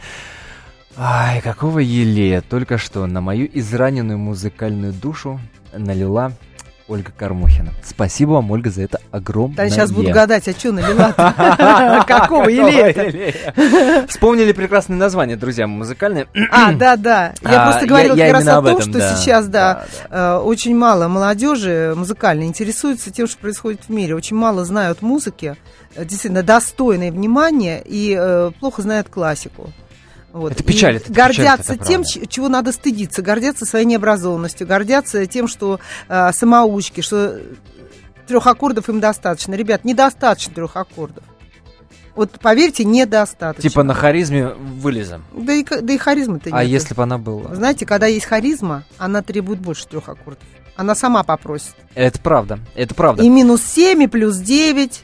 Ай, 0.96 1.42
какого 1.42 1.81
елея 1.81 2.40
только 2.40 2.78
что 2.78 3.04
на 3.07 3.20
мою 3.20 3.46
израненную 3.52 4.18
музыкальную 4.18 4.94
душу 4.94 5.38
налила 5.74 6.33
Ольга 6.88 7.12
Кормухина. 7.16 7.72
Спасибо 7.85 8.33
вам, 8.33 8.51
Ольга, 8.51 8.70
за 8.70 8.83
это 8.83 8.98
огромное. 9.11 9.57
Да, 9.57 9.68
сейчас 9.68 9.92
буду 9.92 10.11
гадать, 10.11 10.48
а 10.48 10.53
что 10.53 10.72
налила 10.72 11.12
Какого 12.07 12.48
Елея? 12.48 14.07
Вспомнили 14.09 14.53
прекрасное 14.53 14.96
название, 14.96 15.37
друзья, 15.37 15.66
музыкальное. 15.66 16.27
А, 16.51 16.72
да, 16.72 16.96
да. 16.96 17.35
Я 17.42 17.62
А, 17.62 17.70
просто 17.70 17.87
говорила 17.87 18.16
как 18.16 18.33
раз 18.33 18.46
о 18.46 18.62
том, 18.62 18.81
что 18.81 19.16
сейчас, 19.16 19.46
да, 19.48 19.85
э, 20.11 20.37
очень 20.37 20.77
мало 20.77 21.09
молодежи 21.09 21.92
музыкально 21.94 22.44
интересуется 22.44 23.11
тем, 23.11 23.27
что 23.27 23.38
происходит 23.38 23.83
в 23.87 23.90
мире. 23.90 24.14
Очень 24.14 24.37
мало 24.37 24.64
знают 24.64 25.03
музыки, 25.03 25.57
э, 25.94 26.05
действительно 26.05 26.42
достойной 26.42 27.11
внимания 27.11 27.83
и 27.85 28.16
э, 28.18 28.51
плохо 28.61 28.83
знают 28.83 29.09
классику. 29.09 29.70
Вот. 30.32 30.52
Это 30.52 30.62
печаль, 30.62 30.96
это 30.96 31.12
гордятся 31.12 31.72
печаль, 31.72 31.76
это 31.76 31.84
тем, 31.84 32.02
правда. 32.02 32.26
чего 32.28 32.48
надо 32.48 32.72
стыдиться, 32.72 33.22
гордятся 33.22 33.64
своей 33.64 33.86
необразованностью, 33.86 34.66
гордятся 34.66 35.26
тем, 35.26 35.48
что 35.48 35.80
э, 36.08 36.32
самоучки, 36.32 37.00
что 37.00 37.40
трех 38.26 38.46
аккордов 38.46 38.88
им 38.88 39.00
достаточно. 39.00 39.54
Ребят, 39.54 39.84
недостаточно 39.84 40.54
трех 40.54 40.76
аккордов. 40.76 41.24
Вот 42.14 42.32
поверьте, 42.40 42.84
недостаточно. 42.84 43.68
Типа 43.68 43.84
на 43.84 43.94
харизме 43.94 44.48
вылезем. 44.48 45.24
Да 45.32 45.52
и, 45.52 45.64
да 45.64 45.92
и 45.92 45.96
харизмы-то 45.96 46.50
А 46.52 46.64
нет. 46.64 46.72
если 46.72 46.94
бы 46.94 47.04
она 47.04 47.16
была? 47.16 47.54
Знаете, 47.54 47.86
когда 47.86 48.06
есть 48.06 48.26
харизма, 48.26 48.84
она 48.98 49.22
требует 49.22 49.60
больше 49.60 49.86
трех 49.86 50.08
аккордов. 50.08 50.42
Она 50.76 50.94
сама 50.94 51.22
попросит. 51.22 51.74
Это 51.94 52.20
правда, 52.20 52.58
это 52.74 52.94
правда. 52.94 53.22
И 53.22 53.28
минус 53.28 53.62
7, 53.62 54.02
и 54.02 54.06
плюс 54.08 54.36
9, 54.36 55.02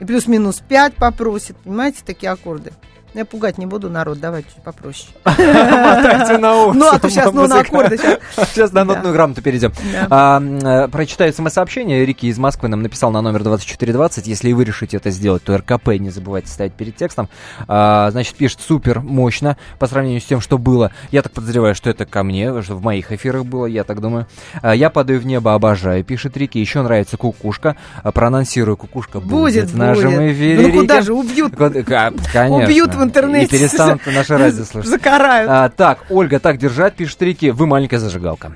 и 0.00 0.04
плюс-минус 0.04 0.62
5 0.66 0.94
попросит. 0.94 1.56
Понимаете, 1.58 1.98
такие 2.04 2.30
аккорды. 2.30 2.72
Я 3.14 3.24
пугать 3.24 3.58
не 3.58 3.66
буду 3.66 3.90
народ, 3.90 4.20
давайте 4.20 4.48
чуть 4.54 4.62
попроще. 4.62 5.08
Мотайте 5.24 6.38
на 6.38 6.66
ус. 6.66 6.76
Ну, 6.76 6.88
а 6.88 6.98
то 6.98 7.10
сейчас, 7.10 7.32
ну, 7.32 7.48
на 7.48 7.60
аккорды 7.60 7.98
сейчас. 7.98 8.72
На 8.72 8.84
нотную 8.84 9.12
грамоту 9.12 9.42
перейдем. 9.42 9.72
А, 10.10 10.40
э, 10.40 10.88
прочитаю 10.88 11.32
смс-сообщение. 11.32 12.06
Рики 12.06 12.26
из 12.26 12.38
Москвы 12.38 12.68
нам 12.68 12.82
написал 12.82 13.10
на 13.10 13.20
номер 13.20 13.42
2420. 13.42 14.28
Если 14.28 14.52
вы 14.52 14.64
решите 14.64 14.96
это 14.96 15.10
сделать, 15.10 15.42
то 15.42 15.56
РКП 15.56 15.88
не 15.98 16.10
забывайте 16.10 16.48
ставить 16.48 16.74
перед 16.74 16.94
текстом. 16.94 17.28
А, 17.66 18.10
значит, 18.12 18.36
пишет 18.36 18.60
супер 18.60 19.00
мощно 19.00 19.56
по 19.78 19.88
сравнению 19.88 20.20
с 20.20 20.24
тем, 20.24 20.40
что 20.40 20.56
было. 20.56 20.92
Я 21.10 21.22
так 21.22 21.32
подозреваю, 21.32 21.74
что 21.74 21.90
это 21.90 22.06
ко 22.06 22.22
мне, 22.22 22.62
что 22.62 22.76
в 22.76 22.82
моих 22.82 23.10
эфирах 23.10 23.44
было, 23.44 23.66
я 23.66 23.82
так 23.82 24.00
думаю. 24.00 24.26
А, 24.62 24.74
я 24.74 24.88
падаю 24.88 25.20
в 25.20 25.26
небо, 25.26 25.54
обожаю, 25.54 26.04
пишет 26.04 26.36
Рики. 26.36 26.58
Еще 26.58 26.82
нравится 26.82 27.16
кукушка. 27.16 27.76
Проанонсирую, 28.02 28.76
кукушка 28.76 29.18
будет, 29.20 29.70
в 29.70 29.76
нашем 29.76 30.30
эфире. 30.30 30.68
Ну, 30.68 30.80
куда 30.80 31.00
же, 31.00 31.12
убьют, 31.12 31.56
Конечно. 31.56 32.56
убьют 32.56 32.94
в 33.00 33.04
интернете. 33.04 33.56
И 33.56 33.58
перестанут 33.58 34.00
наше 34.06 34.36
радио 34.38 34.64
слушать. 34.64 34.90
Закарают. 34.90 35.50
А, 35.50 35.68
так, 35.68 35.98
Ольга, 36.10 36.38
так 36.38 36.58
держать, 36.58 36.94
пишет 36.94 37.20
Рики. 37.22 37.46
Вы 37.50 37.66
маленькая 37.66 37.98
зажигалка. 37.98 38.52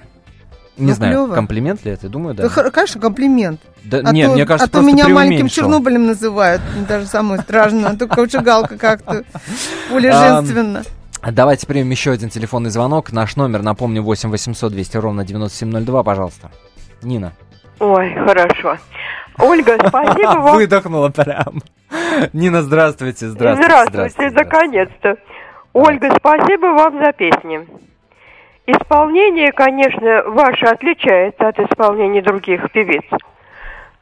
Не 0.77 0.89
Ну, 0.89 0.95
знаю, 0.95 1.13
клёво. 1.13 1.35
комплимент 1.35 1.85
ли 1.85 1.93
это, 1.93 2.09
думаю, 2.09 2.35
да. 2.35 2.49
Да, 2.49 2.71
конечно, 2.71 3.01
комплимент. 3.01 3.61
Да, 3.85 3.99
А 4.05 4.13
нет, 4.13 4.29
то, 4.29 4.35
мне 4.35 4.45
кажется, 4.47 4.67
а 4.67 4.81
то 4.81 4.85
меня 4.85 5.09
маленьким. 5.09 5.49
Чернобылем 5.49 6.07
называют. 6.07 6.61
Мне 6.75 6.85
даже 6.87 7.07
самой 7.07 7.39
страшно. 7.41 7.91
А 7.91 7.97
Только 7.97 8.27
галка 8.41 8.77
как-то 8.77 9.25
более 9.91 10.13
женственно. 10.13 10.83
Давайте 11.31 11.67
примем 11.67 11.91
еще 11.91 12.11
один 12.11 12.29
телефонный 12.29 12.71
звонок. 12.71 13.13
Наш 13.13 13.37
номер, 13.37 13.63
напомню, 13.63 14.03
8 14.03 14.31
800 14.31 14.73
200 14.73 14.97
ровно 14.99 15.25
9702, 15.25 16.03
пожалуйста. 16.03 16.51
Нина. 17.03 17.33
Ой, 17.85 18.15
хорошо. 18.15 18.79
Ольга, 19.39 19.77
спасибо 19.89 20.41
вам. 20.41 20.57
Выдохнула 20.57 21.11
прям. 21.11 21.61
Нина, 22.33 22.63
здравствуйте, 22.63 23.27
здравствуйте. 23.27 23.91
Здравствуйте, 23.91 24.31
наконец-то. 24.31 25.17
Ольга, 25.75 26.11
спасибо 26.17 26.67
вам 26.67 27.05
за 27.05 27.13
песни. 27.13 27.67
Исполнение, 28.67 29.53
конечно, 29.53 30.23
ваше 30.29 30.65
отличается 30.65 31.49
от 31.49 31.59
исполнения 31.59 32.23
других 32.23 32.71
певиц. 32.73 33.05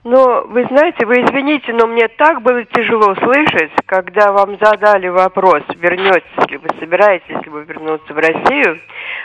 Но, 0.05 0.45
вы 0.49 0.67
знаете, 0.67 1.07
вы 1.07 1.23
извините, 1.23 1.73
но 1.73 1.87
мне 1.87 2.09
так 2.09 2.43
было 2.43 2.65
тяжело 2.65 3.15
слышать, 3.15 3.71
когда 3.87 4.33
вам 4.33 4.59
задали 4.61 5.07
вопрос, 5.07 5.62
вернетесь 5.77 6.51
ли 6.51 6.57
вы, 6.57 6.69
собираетесь 6.81 7.45
ли 7.45 7.51
вы 7.51 7.62
вернуться 7.62 8.12
в 8.12 8.17
Россию, 8.17 8.81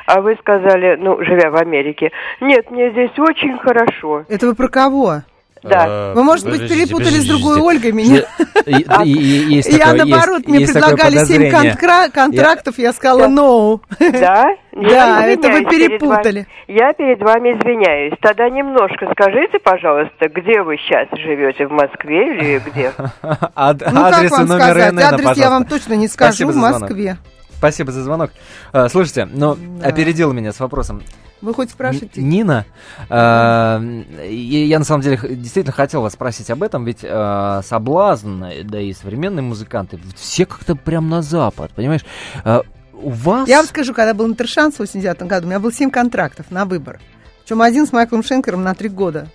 а 0.05 0.21
вы 0.21 0.35
сказали, 0.39 0.95
ну, 0.99 1.17
живя 1.23 1.49
в 1.49 1.55
Америке, 1.55 2.11
нет, 2.41 2.69
мне 2.69 2.91
здесь 2.91 3.17
очень 3.17 3.57
хорошо. 3.57 4.25
Это 4.29 4.45
вы 4.45 4.53
про 4.53 4.67
кого? 4.67 5.21
Да. 5.63 6.13
Вы, 6.13 6.23
может 6.23 6.45
быть, 6.49 6.67
перепутали 6.69 7.19
с 7.19 7.25
другой 7.27 7.59
Ольгой 7.59 7.91
меня? 7.91 8.23
Я, 8.65 9.93
наоборот, 9.93 10.47
мне 10.47 10.65
предлагали 10.65 11.23
семь 11.25 11.49
подозрение. 11.49 11.51
контра- 11.51 12.09
контрактов, 12.11 12.77
я 12.77 12.93
сказала 12.93 13.27
no. 13.27 13.79
Да? 13.99 14.45
Да, 14.77 15.25
это 15.25 15.49
вы 15.49 15.65
перепутали. 15.65 16.45
Я 16.67 16.93
перед 16.93 17.19
вами 17.19 17.49
извиняюсь. 17.49 18.13
Тогда 18.21 18.47
немножко 18.47 19.07
скажите, 19.11 19.57
пожалуйста, 19.57 20.29
где 20.29 20.61
вы 20.61 20.77
сейчас 20.77 21.07
живете, 21.19 21.65
в 21.65 21.71
Москве 21.71 22.35
или 22.35 22.59
где? 22.59 22.91
Ну, 23.23 23.35
как 23.35 23.51
Адрес 23.55 24.31
и 24.31 24.33
вам 24.35 24.45
номер 24.47 25.03
Адрес 25.03 25.37
я 25.37 25.49
вам 25.49 25.65
точно 25.65 25.93
не 25.93 26.07
скажу 26.07 26.33
Спасибо 26.33 26.49
в 26.49 26.53
за 26.53 26.59
звонок. 26.59 26.81
Москве. 26.81 27.17
Спасибо 27.57 27.91
за 27.91 28.03
звонок. 28.03 28.31
А, 28.71 28.87
Слушайте, 28.87 29.27
ну, 29.33 29.55
Да. 29.55 29.87
опередила 29.89 30.31
меня 30.31 30.51
с 30.53 30.59
вопросом. 30.59 31.01
Вы 31.41 31.53
хоть 31.53 31.69
спрашиваете? 31.69 32.21
Нина, 32.21 32.65
э, 33.09 34.03
я, 34.29 34.79
на 34.79 34.85
самом 34.85 35.01
деле 35.01 35.19
действительно 35.35 35.73
хотел 35.73 36.01
вас 36.01 36.13
спросить 36.13 36.49
об 36.49 36.63
этом, 36.63 36.83
ведь 36.85 36.99
э, 37.03 37.61
соблазн, 37.63 38.43
да 38.63 38.79
и 38.79 38.93
современные 38.93 39.43
музыканты, 39.43 39.99
все 40.15 40.45
как-то 40.45 40.75
прям 40.75 41.09
на 41.09 41.21
запад, 41.21 41.71
понимаешь? 41.75 42.05
Э, 42.43 42.61
у 42.93 43.11
вас... 43.11 43.47
Я 43.47 43.57
вам 43.57 43.67
скажу, 43.67 43.93
когда 43.93 44.13
был 44.13 44.25
интершанс 44.27 44.75
в 44.75 44.79
89 44.79 45.23
году, 45.23 45.45
у 45.45 45.49
меня 45.49 45.59
было 45.59 45.71
7 45.71 45.91
контрактов 45.91 46.47
на 46.49 46.65
выбор. 46.65 46.99
Причем 47.43 47.61
один 47.61 47.85
с 47.85 47.91
Майклом 47.93 48.23
Шенкером 48.23 48.63
на 48.63 48.73
три 48.73 48.89
года. 48.89 49.27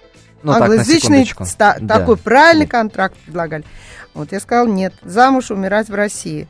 ну, 0.42 0.52
так, 0.52 0.62
Англоязычный, 0.62 1.24
секундочку. 1.24 1.44
ста- 1.44 1.76
Да. 1.80 1.98
такой 2.00 2.16
правильный 2.16 2.66
контракт 2.66 3.16
предлагали. 3.24 3.64
Вот 4.12 4.32
я 4.32 4.40
сказала, 4.40 4.66
нет, 4.66 4.92
замуж, 5.02 5.50
умирать 5.52 5.88
в 5.88 5.94
России. 5.94 6.48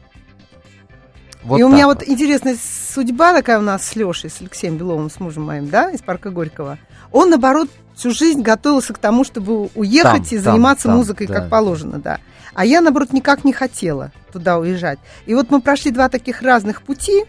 Вот 1.44 1.59
и 1.59 1.62
у 1.64 1.68
меня 1.68 1.88
так 1.88 2.00
вот 2.00 2.09
интересная 2.09 2.57
судьба 2.94 3.33
такая 3.33 3.59
у 3.59 3.62
нас 3.62 3.87
с 3.87 3.96
Лешей, 3.96 4.31
с 4.31 4.40
Алексеем 4.40 4.76
Беловым, 4.76 5.11
с 5.11 5.18
мужем 5.18 5.44
моим, 5.44 5.68
да, 5.68 5.90
из 5.90 6.00
парка 6.00 6.31
Горького. 6.31 6.78
Он, 7.11 7.31
наоборот, 7.31 7.68
всю 7.94 8.12
жизнь 8.12 8.42
готовился 8.42 8.94
к 8.94 8.98
тому, 8.98 9.24
чтобы 9.24 9.68
уехать 9.74 10.28
Там, 10.31 10.38
и 10.38 10.42
там, 10.42 10.52
заниматься 10.52 10.88
там, 10.88 10.96
музыкой 10.96 11.26
да. 11.26 11.35
как 11.35 11.50
положено, 11.50 11.98
да. 11.98 12.20
А 12.55 12.64
я, 12.64 12.81
наоборот, 12.81 13.12
никак 13.12 13.44
не 13.44 13.52
хотела 13.52 14.12
туда 14.33 14.59
уезжать. 14.59 14.98
И 15.26 15.35
вот 15.35 15.50
мы 15.50 15.61
прошли 15.61 15.90
два 15.90 16.09
таких 16.09 16.42
разных 16.42 16.83
пути 16.83 17.24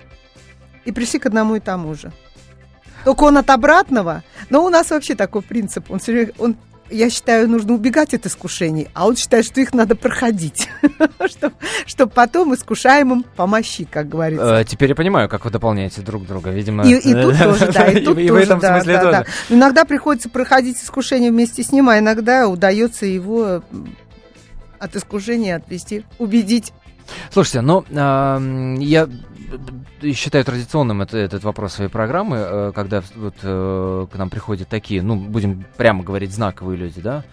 и 0.86 0.92
пришли 0.92 1.20
к 1.20 1.26
одному 1.26 1.56
и 1.56 1.60
тому 1.60 1.96
же. 1.96 2.12
Только 3.06 3.24
он 3.24 3.38
от 3.38 3.50
обратного, 3.50 4.24
но 4.50 4.64
у 4.64 4.70
нас 4.70 4.90
вообще 4.92 5.16
такой 5.16 5.42
принцип. 5.42 5.90
Он, 5.90 6.00
всё 6.00 6.12
время- 6.12 6.34
он 6.38 6.56
я 6.94 7.10
считаю, 7.10 7.50
нужно 7.50 7.74
убегать 7.74 8.14
от 8.14 8.26
искушений, 8.26 8.88
а 8.94 9.08
он 9.08 9.16
считает, 9.16 9.46
что 9.46 9.60
их 9.60 9.74
надо 9.74 9.96
проходить, 9.96 10.70
чтобы 11.86 12.12
потом 12.12 12.54
искушаемым 12.54 13.24
помощи, 13.36 13.88
как 13.90 14.10
говорится. 14.10 14.60
Э, 14.60 14.66
теперь 14.66 14.90
я 14.90 14.96
понимаю, 14.96 15.28
как 15.30 15.46
вы 15.46 15.52
дополняете 15.52 16.02
друг 16.02 16.26
друга, 16.26 16.52
видимо. 16.52 16.86
И, 16.86 17.14
тут 17.14 17.38
тоже, 17.44 17.72
да, 17.72 17.88
и 17.88 18.04
тут 18.04 18.18
тоже, 18.18 18.56
да. 18.86 19.26
Иногда 19.50 19.86
приходится 19.86 20.30
проходить 20.30 20.78
искушение 20.78 21.32
вместе 21.32 21.64
с 21.64 21.72
ним, 21.72 21.90
а 21.90 21.98
иногда 21.98 22.48
удается 22.48 23.06
его 23.06 23.64
от 24.80 24.96
искушения 24.96 25.56
отвести, 25.56 26.06
убедить. 26.20 26.74
Слушайте, 27.32 27.62
ну, 27.62 27.86
ам, 27.96 28.76
я 28.76 29.04
э, 29.04 29.08
считаю 30.14 30.44
традиционным 30.46 31.02
это- 31.02 31.18
этот 31.18 31.44
вопрос 31.44 31.74
своей 31.74 31.90
программы, 31.90 32.38
э, 32.38 32.72
когда 32.76 33.04
вот 33.16 33.36
э, 33.44 34.08
к 34.12 34.16
нам 34.18 34.30
приходят 34.30 34.68
такие, 34.68 35.02
ну, 35.02 35.16
будем 35.16 35.66
прямо 35.78 36.04
говорить, 36.04 36.32
знаковые 36.34 36.78
люди, 36.78 37.02
да. 37.02 37.24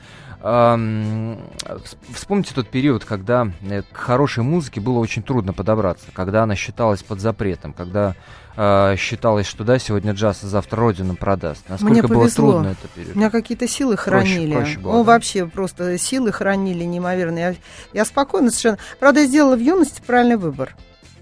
Вспомните 2.14 2.54
тот 2.54 2.68
период, 2.68 3.04
когда 3.04 3.48
э, 3.60 3.82
к 3.92 3.96
хорошей 3.96 4.42
музыке 4.42 4.80
было 4.80 4.98
очень 4.98 5.22
трудно 5.22 5.52
подобраться, 5.52 6.06
когда 6.14 6.44
она 6.44 6.54
считалась 6.56 7.02
под 7.02 7.20
запретом, 7.20 7.74
когда 7.74 8.14
э, 8.56 8.96
считалось, 8.96 9.46
что 9.46 9.64
да, 9.64 9.78
сегодня 9.78 10.12
джаз, 10.12 10.42
а 10.42 10.46
завтра 10.46 10.78
родину 10.80 11.14
продаст. 11.14 11.68
Насколько 11.68 11.92
Мне 11.92 12.02
было 12.02 12.28
трудно 12.30 12.68
это 12.68 12.88
период? 12.94 13.14
У 13.14 13.18
меня 13.18 13.28
какие-то 13.30 13.68
силы 13.68 13.96
Проще- 13.96 14.02
хранили. 14.02 14.54
проще 14.54 14.78
было, 14.78 14.92
О, 14.92 14.96
да? 14.98 15.02
вообще 15.12 15.46
просто 15.46 15.98
силы 15.98 16.32
хранили 16.32 16.84
неимоверные. 16.84 17.58
Я, 17.92 18.00
я 18.00 18.04
спокойно 18.06 18.48
совершенно. 18.50 18.78
Правда, 18.98 19.20
я 19.20 19.26
сделала 19.26 19.56
в 19.56 19.60
юности 19.60 20.00
правильный 20.06 20.36
выбор. 20.36 20.74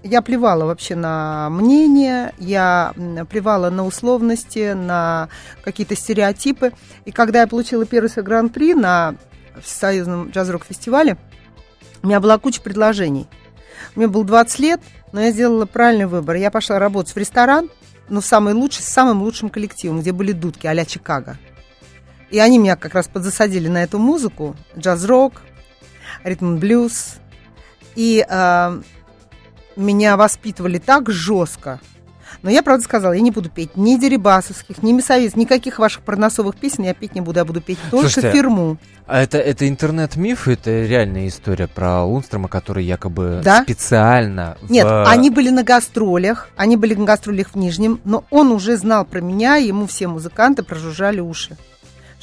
Я 0.03 0.21
плевала 0.21 0.65
вообще 0.65 0.95
на 0.95 1.49
мнение, 1.49 2.33
я 2.37 2.93
плевала 3.29 3.69
на 3.69 3.85
условности, 3.85 4.71
на 4.73 5.27
какие-то 5.61 5.95
стереотипы. 5.95 6.71
И 7.05 7.11
когда 7.11 7.41
я 7.41 7.47
получила 7.47 7.85
первый 7.85 8.07
свой 8.07 8.23
гран-при 8.23 8.73
на 8.73 9.15
Всесоюзном 9.61 10.29
джаз-рок-фестивале, 10.29 11.17
у 12.01 12.07
меня 12.07 12.21
была 12.21 12.37
куча 12.37 12.61
предложений. 12.61 13.27
Мне 13.95 14.07
было 14.07 14.23
20 14.23 14.59
лет, 14.59 14.81
но 15.11 15.21
я 15.21 15.31
сделала 15.31 15.65
правильный 15.65 16.05
выбор. 16.05 16.37
Я 16.37 16.49
пошла 16.49 16.79
работать 16.79 17.13
в 17.13 17.17
ресторан, 17.17 17.69
но 18.07 18.21
в 18.21 18.25
самый 18.25 18.53
лучший, 18.53 18.83
с 18.83 18.87
самым 18.87 19.21
лучшим 19.21 19.49
коллективом, 19.49 19.99
где 19.99 20.13
были 20.13 20.31
дудки 20.31 20.65
а-ля 20.65 20.85
Чикаго. 20.85 21.37
И 22.29 22.39
они 22.39 22.57
меня 22.57 22.77
как 22.77 22.93
раз 22.93 23.07
подзасадили 23.07 23.67
на 23.67 23.83
эту 23.83 23.97
музыку. 23.97 24.55
Джаз-рок, 24.77 25.41
ритм-блюз. 26.23 27.15
И 27.95 28.25
э, 28.27 28.81
меня 29.79 30.17
воспитывали 30.17 30.77
так 30.77 31.09
жестко. 31.09 31.79
Но 32.41 32.49
я, 32.49 32.61
правда, 32.61 32.83
сказала, 32.83 33.13
я 33.13 33.21
не 33.21 33.31
буду 33.31 33.49
петь 33.49 33.75
ни 33.75 33.97
Дерибасовских, 33.97 34.81
ни 34.83 34.93
Мясовец, 34.93 35.35
никаких 35.35 35.79
ваших 35.79 36.03
парносовых 36.03 36.55
песен 36.55 36.83
я 36.83 36.93
петь 36.93 37.15
не 37.15 37.21
буду, 37.21 37.39
я 37.39 37.45
буду 37.45 37.59
петь 37.59 37.79
только 37.89 38.07
Слушайте, 38.09 38.31
фирму. 38.31 38.77
А 39.07 39.21
это, 39.23 39.39
это 39.39 39.67
интернет-миф, 39.67 40.47
это 40.47 40.69
реальная 40.85 41.27
история 41.27 41.67
про 41.67 42.03
Лунстрома, 42.03 42.47
который 42.47 42.85
якобы 42.85 43.41
Да? 43.43 43.63
специально... 43.63 44.57
в- 44.61 44.71
Нет, 44.71 44.85
они 44.87 45.31
были 45.31 45.49
на 45.49 45.63
гастролях, 45.63 46.49
они 46.55 46.77
были 46.77 46.93
на 46.93 47.05
гастролях 47.05 47.47
в 47.49 47.55
Нижнем, 47.55 47.99
но 48.05 48.23
он 48.29 48.51
уже 48.51 48.77
знал 48.77 49.05
про 49.05 49.19
меня, 49.19 49.55
ему 49.55 49.87
все 49.87 50.07
музыканты 50.07 50.61
прожужжали 50.63 51.19
уши. 51.19 51.57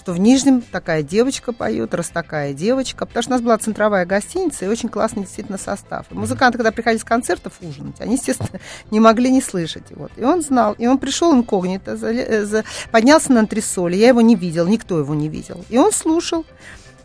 Что 0.07 0.13
в 0.13 0.21
Нижнем 0.21 0.63
такая 0.63 1.03
девочка 1.03 1.53
поет, 1.53 1.93
раз 1.93 2.11
такая 2.11 2.55
девочка. 2.55 3.07
Потому 3.07 3.23
что 3.25 3.31
у 3.31 3.35
нас 3.35 3.43
была 3.43 3.59
центровая 3.59 4.07
гостиница 4.07 4.65
и 4.65 4.69
очень 4.69 4.89
классный 4.89 5.23
действительно 5.23 5.59
состав. 5.59 6.07
И 6.13 6.15
музыканты, 6.15 6.59
когда 6.59 6.71
приходили 6.71 7.01
с 7.01 7.05
концертов 7.05 7.55
ужинать, 7.61 8.01
они, 8.01 8.15
естественно, 8.15 8.61
не 8.93 9.01
могли 9.01 9.33
не 9.33 9.43
слышать. 9.43 9.83
Вот. 9.91 10.13
И 10.17 10.23
он 10.23 10.43
знал. 10.43 10.75
И 10.75 10.87
он 10.87 10.99
пришел 10.99 11.35
инкогнито, 11.35 11.99
э, 12.01 12.63
поднялся 12.93 13.33
на 13.33 13.41
антресоли. 13.41 13.97
Я 13.97 14.07
его 14.07 14.21
не 14.21 14.37
видел, 14.37 14.69
никто 14.69 14.97
его 14.97 15.13
не 15.13 15.29
видел. 15.29 15.65
И 15.71 15.77
он 15.77 15.91
слушал, 15.91 16.47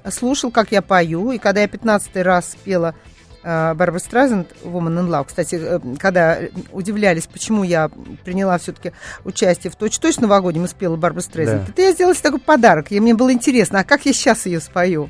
слушал, 0.08 0.52
как 0.52 0.72
я 0.72 0.84
пою. 0.84 1.32
И 1.32 1.40
когда 1.40 1.62
я 1.62 1.68
15 1.68 2.16
раз 2.18 2.56
пела 2.64 2.94
э, 2.94 3.11
Барбара 3.44 4.00
Страйзенд 4.00 4.48
«Woman 4.64 5.00
in 5.00 5.08
Love». 5.10 5.26
Кстати, 5.28 5.56
э, 5.60 5.80
когда 6.00 6.40
удивлялись, 6.72 7.28
почему 7.28 7.64
я 7.64 7.90
приняла 8.24 8.58
все-таки 8.58 8.92
участие 9.24 9.72
в 9.72 9.76
«Точь-точь» 9.76 10.18
новогоднем 10.18 10.66
и 10.66 10.68
спела 10.68 10.96
Барбара 10.96 11.22
Страйзенд, 11.24 11.66
Да. 11.66 11.72
это 11.72 11.82
я 11.82 11.92
сделала 11.94 12.14
себе 12.14 12.24
такой 12.24 12.40
подарок. 12.40 12.92
И 12.92 13.00
мне 13.00 13.14
было 13.14 13.32
интересно, 13.34 13.80
а 13.80 13.84
как 13.84 14.06
я 14.06 14.14
сейчас 14.14 14.46
ее 14.46 14.60
спою? 14.60 15.10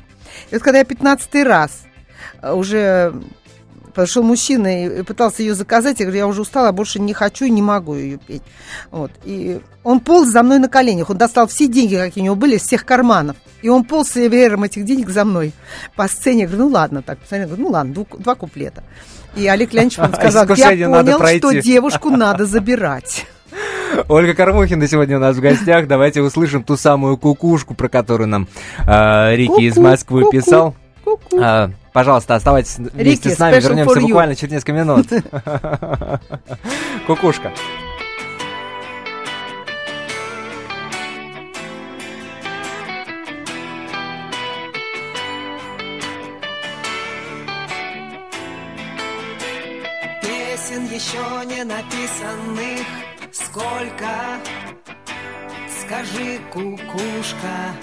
И 0.50 0.54
вот 0.54 0.62
когда 0.62 0.78
я 0.78 0.84
15 0.84 1.44
раз 1.44 1.82
э, 2.40 3.12
подошел 3.94 4.22
мужчина 4.22 4.86
и 4.86 5.02
пытался 5.02 5.42
ее 5.42 5.54
заказать, 5.54 6.00
я 6.00 6.06
говорю, 6.06 6.18
я 6.18 6.26
уже 6.26 6.42
устала, 6.42 6.72
больше 6.72 7.00
не 7.00 7.12
хочу 7.12 7.44
и 7.44 7.50
не 7.50 7.62
могу 7.62 7.94
ее 7.94 8.18
петь. 8.18 8.42
Вот. 8.90 9.10
И 9.24 9.60
он 9.84 10.00
полз 10.00 10.28
за 10.28 10.42
мной 10.42 10.58
на 10.58 10.68
коленях, 10.68 11.10
он 11.10 11.18
достал 11.18 11.46
все 11.46 11.66
деньги, 11.66 11.96
какие 11.96 12.22
у 12.22 12.24
него 12.24 12.36
были, 12.36 12.56
из 12.56 12.62
всех 12.62 12.84
карманов. 12.84 13.36
И 13.62 13.68
он 13.68 13.84
полз 13.84 14.10
с 14.10 14.16
веером 14.16 14.64
этих 14.64 14.84
денег 14.84 15.08
за 15.08 15.24
мной 15.24 15.52
по 15.94 16.08
сцене. 16.08 16.42
Я 16.42 16.46
говорю, 16.48 16.64
ну 16.64 16.70
ладно, 16.70 17.02
так, 17.02 17.18
посмотри, 17.18 17.46
говорю, 17.46 17.62
ну 17.62 17.68
ладно, 17.70 17.92
дву- 17.92 18.18
два 18.18 18.34
куплета. 18.34 18.82
И 19.36 19.46
Олег 19.46 19.72
Леонидович 19.72 19.96
потом 19.96 20.14
сказал, 20.14 20.46
я 20.56 20.88
понял, 20.88 21.08
что 21.08 21.18
пройти». 21.18 21.62
девушку 21.62 22.10
надо 22.10 22.44
забирать. 22.46 23.26
Ольга 24.08 24.34
Кормухина 24.34 24.88
сегодня 24.88 25.16
у 25.16 25.20
нас 25.20 25.36
в 25.36 25.40
гостях. 25.40 25.86
Давайте 25.86 26.22
услышим 26.22 26.64
ту 26.64 26.76
самую 26.76 27.16
кукушку, 27.18 27.74
про 27.74 27.88
которую 27.88 28.28
нам 28.28 28.48
э, 28.86 29.36
Рики 29.36 29.62
из 29.62 29.74
Ку-ку, 29.74 29.86
Москвы 29.88 30.20
ку-ку. 30.22 30.32
писал. 30.32 30.74
Ку-ку. 31.04 31.40
А, 31.40 31.70
пожалуйста, 31.92 32.34
оставайтесь 32.34 32.76
вместе 32.76 33.28
Рики, 33.28 33.34
с 33.34 33.38
нами. 33.38 33.60
Вернемся 33.60 34.00
буквально 34.00 34.36
через 34.36 34.52
несколько 34.52 34.72
минут. 34.72 35.06
Кукушка. 37.06 37.52
Песен 50.22 50.84
еще 50.86 51.46
не 51.46 51.64
написанных 51.64 52.86
сколько 53.32 54.40
Скажи, 55.92 56.40
кукушка, 56.52 57.74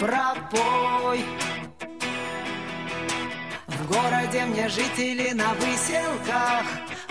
пропой. 0.00 1.20
В 3.68 3.86
городе 3.86 4.44
мне 4.46 4.68
жить 4.68 4.98
или 4.98 5.30
на 5.32 5.52
выселках 5.54 6.64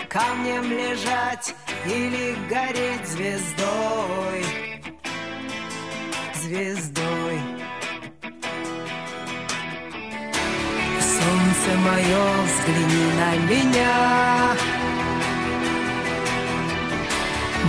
Камнем 0.08 0.64
лежать 0.64 1.54
или 1.86 2.34
гореть 2.48 3.06
звездой. 3.06 4.44
Звездой. 6.34 7.38
Солнце 11.00 11.78
мое, 11.78 12.26
взгляни 12.44 13.06
на 13.20 13.36
меня. 13.48 14.56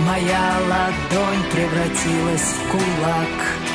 Моя 0.04 0.56
ладонь 0.68 1.44
превратилась 1.52 2.54
в 2.54 2.70
кулак 2.72 3.71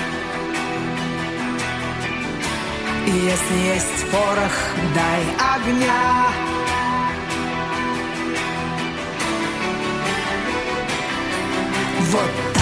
Если 3.07 3.55
есть 3.73 4.11
порох, 4.11 4.51
дай 4.93 5.23
огня. 5.55 6.27
Вот 12.11 12.56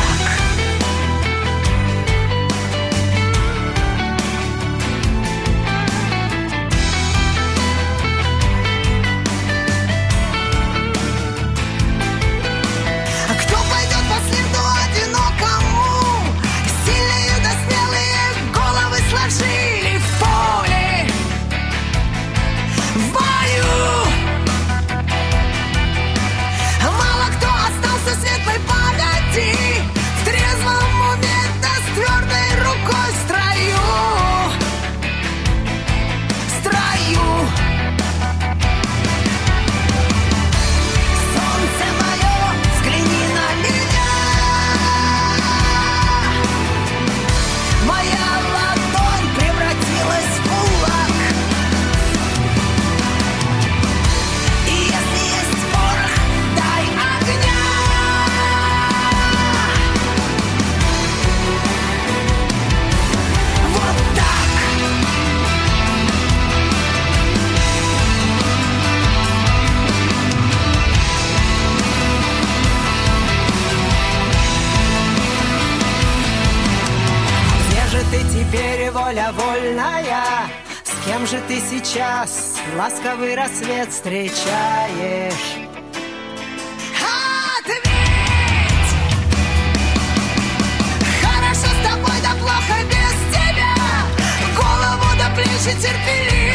рассвет 83.55 83.89
встречаешь? 83.89 85.55
Ответь! 87.59 87.83
Хорошо 91.21 91.67
с 91.67 91.87
тобой, 91.87 92.17
да 92.21 92.31
плохо 92.39 92.75
без 92.89 93.15
тебя 93.31 93.75
Голову 94.55 95.09
до 95.17 95.27
плечи 95.35 95.73
терпеливые 95.81 96.54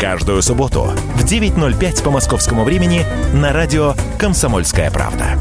Каждую 0.00 0.42
субботу 0.42 0.92
в 1.14 1.24
9.05 1.24 2.02
по 2.02 2.10
московскому 2.10 2.64
времени 2.64 3.04
на 3.32 3.52
радио 3.52 3.94
«Комсомольская 4.18 4.90
правда». 4.90 5.38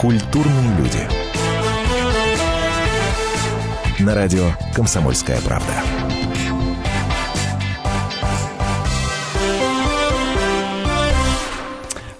Культурные 0.00 0.76
люди. 0.78 1.08
На 3.98 4.14
радио 4.14 4.50
«Комсомольская 4.74 5.40
правда». 5.40 5.95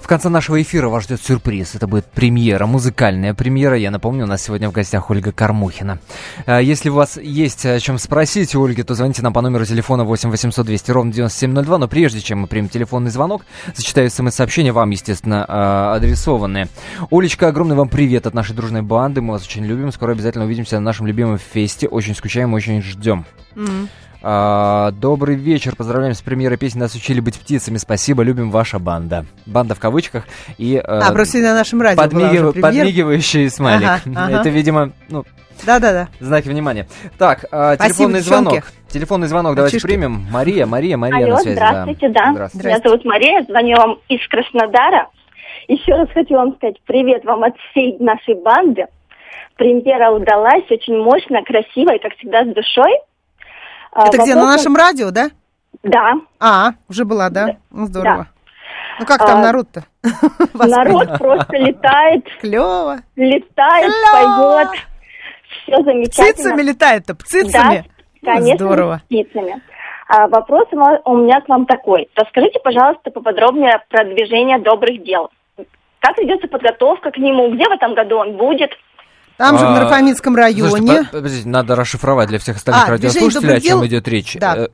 В 0.06 0.08
конце 0.08 0.28
нашего 0.28 0.62
эфира 0.62 0.88
вас 0.88 1.02
ждет 1.02 1.20
сюрприз. 1.20 1.74
Это 1.74 1.88
будет 1.88 2.06
премьера, 2.06 2.64
музыкальная 2.66 3.34
премьера. 3.34 3.76
Я 3.76 3.90
напомню, 3.90 4.22
у 4.22 4.28
нас 4.28 4.40
сегодня 4.40 4.68
в 4.68 4.72
гостях 4.72 5.10
Ольга 5.10 5.32
Кормухина. 5.32 5.98
А, 6.46 6.60
Если 6.60 6.90
у 6.90 6.94
вас 6.94 7.16
есть 7.16 7.66
о 7.66 7.80
чем 7.80 7.98
спросить 7.98 8.54
у 8.54 8.64
Ольги, 8.64 8.84
то 8.84 8.94
звоните 8.94 9.22
нам 9.22 9.32
по 9.32 9.40
номеру 9.40 9.64
телефона 9.64 10.04
8 10.04 10.30
800 10.30 10.64
200 10.64 10.90
ровно 10.92 11.12
9702. 11.12 11.78
Но 11.78 11.88
прежде 11.88 12.20
чем 12.20 12.38
мы 12.38 12.46
примем 12.46 12.68
телефонный 12.68 13.10
звонок, 13.10 13.42
зачитаю 13.74 14.08
смс-сообщения, 14.08 14.70
вам, 14.70 14.90
естественно, 14.90 15.44
а, 15.48 15.96
адресованные. 15.96 16.68
Олечка, 17.10 17.48
огромный 17.48 17.74
вам 17.74 17.88
привет 17.88 18.28
от 18.28 18.34
нашей 18.34 18.54
дружной 18.54 18.82
банды. 18.82 19.20
Мы 19.22 19.32
вас 19.32 19.44
очень 19.44 19.64
любим. 19.64 19.90
Скоро 19.90 20.12
обязательно 20.12 20.44
увидимся 20.44 20.76
на 20.76 20.82
нашем 20.82 21.08
любимом 21.08 21.38
фесте. 21.38 21.88
Очень 21.88 22.14
скучаем, 22.14 22.54
очень 22.54 22.80
ждем. 22.80 23.26
А, 24.22 24.90
добрый 24.92 25.36
вечер, 25.36 25.76
поздравляем 25.76 26.14
с 26.14 26.22
премьерой 26.22 26.58
песни 26.58 26.80
«Нас 26.80 26.94
учили 26.94 27.20
быть 27.20 27.38
птицами». 27.38 27.76
Спасибо, 27.76 28.22
любим 28.22 28.50
ваша 28.50 28.78
банда. 28.78 29.24
Банда 29.46 29.74
в 29.74 29.80
кавычках. 29.80 30.24
И, 30.58 30.76
э, 30.76 30.80
А, 30.80 31.12
просто 31.12 31.38
на 31.38 31.54
нашем 31.54 31.80
радио 31.82 31.96
была 31.96 32.06
подмигив- 32.08 32.42
уже 32.42 32.52
премьера. 32.52 32.72
подмигивающий 32.84 33.50
смайлик. 33.50 33.88
Ага, 33.88 34.00
ага. 34.16 34.40
Это, 34.40 34.48
видимо, 34.48 34.90
ну, 35.08 35.24
Да-да-да. 35.64 36.08
знаки 36.20 36.48
внимания. 36.48 36.86
Так, 37.18 37.40
Спасибо, 37.40 37.76
телефонный 37.76 38.20
девчонки. 38.20 38.44
звонок. 38.48 38.64
Телефонный 38.88 39.26
звонок 39.28 39.54
давайте 39.56 39.76
Мальчишки. 39.76 39.86
примем. 39.86 40.26
Мария, 40.30 40.66
Мария, 40.66 40.96
Мария 40.96 41.26
Алло, 41.26 41.34
на 41.36 41.40
связи. 41.42 41.54
здравствуйте, 41.56 42.08
да. 42.08 42.32
Здравствуйте. 42.32 42.68
Меня 42.68 42.78
зовут 42.82 43.04
Мария, 43.04 43.44
звоню 43.48 43.76
вам 43.76 43.98
из 44.08 44.26
Краснодара. 44.28 45.08
Еще 45.68 45.92
раз 45.94 46.08
хочу 46.14 46.34
вам 46.34 46.54
сказать 46.56 46.76
привет 46.86 47.24
вам 47.24 47.42
от 47.44 47.54
всей 47.70 47.96
нашей 47.98 48.34
банды. 48.42 48.86
Премьера 49.56 50.10
удалась, 50.12 50.64
очень 50.70 50.96
мощно, 50.98 51.42
красиво 51.42 51.94
и, 51.94 51.98
как 51.98 52.14
всегда, 52.18 52.44
с 52.44 52.48
душой. 52.54 52.92
А, 53.96 54.08
Это 54.08 54.18
где, 54.18 54.34
на 54.34 54.44
нашем 54.44 54.76
радио, 54.76 55.10
да? 55.10 55.30
Да. 55.82 56.14
А, 56.38 56.72
уже 56.88 57.04
была, 57.04 57.30
да? 57.30 57.56
Ну, 57.70 57.86
здорово. 57.86 58.28
Ну, 58.98 59.06
как 59.06 59.20
А, 59.22 59.26
там 59.26 59.40
народ-то? 59.42 59.84
Народ 60.54 61.18
просто 61.18 61.56
летает, 61.56 62.24
Клево. 62.40 62.98
летает, 63.16 63.92
поет. 64.12 64.68
Все 65.62 65.82
замечательно. 65.82 66.32
Птицами 66.32 66.62
летает-то, 66.62 67.14
птицами? 67.14 67.84
Да, 68.22 68.34
конечно, 68.34 68.66
Здорово. 68.66 69.02
птицами. 69.06 69.62
А, 70.08 70.28
вопрос 70.28 70.68
у 70.72 71.16
меня 71.16 71.40
к 71.40 71.48
вам 71.48 71.66
такой. 71.66 72.08
Расскажите, 72.14 72.58
пожалуйста, 72.62 73.10
поподробнее 73.10 73.82
про 73.88 74.04
движение 74.04 74.58
добрых 74.58 75.02
дел. 75.02 75.30
Как 76.00 76.16
ведется 76.18 76.48
подготовка 76.48 77.10
к 77.10 77.16
нему? 77.18 77.50
Где 77.54 77.64
в 77.68 77.72
этом 77.72 77.94
году 77.94 78.18
он 78.18 78.36
будет? 78.36 78.70
Там 79.36 79.58
же 79.58 79.64
в 79.64 79.68
А, 79.68 79.72
Нарфаминском 79.72 80.34
Слушайте, 80.34 80.62
районе. 80.62 81.04
по- 81.04 81.10
подождите, 81.18 81.48
надо 81.48 81.76
расшифровать 81.76 82.28
для 82.28 82.38
всех 82.38 82.56
остальных 82.56 82.84
А, 82.86 82.90
радиослушателей, 82.90 83.54
о 83.56 83.60
чем 83.60 83.78
дел? 83.80 83.86
идет 83.86 84.08
речь. 84.08 84.36
Да. 84.40 84.56
Э, 84.56 84.68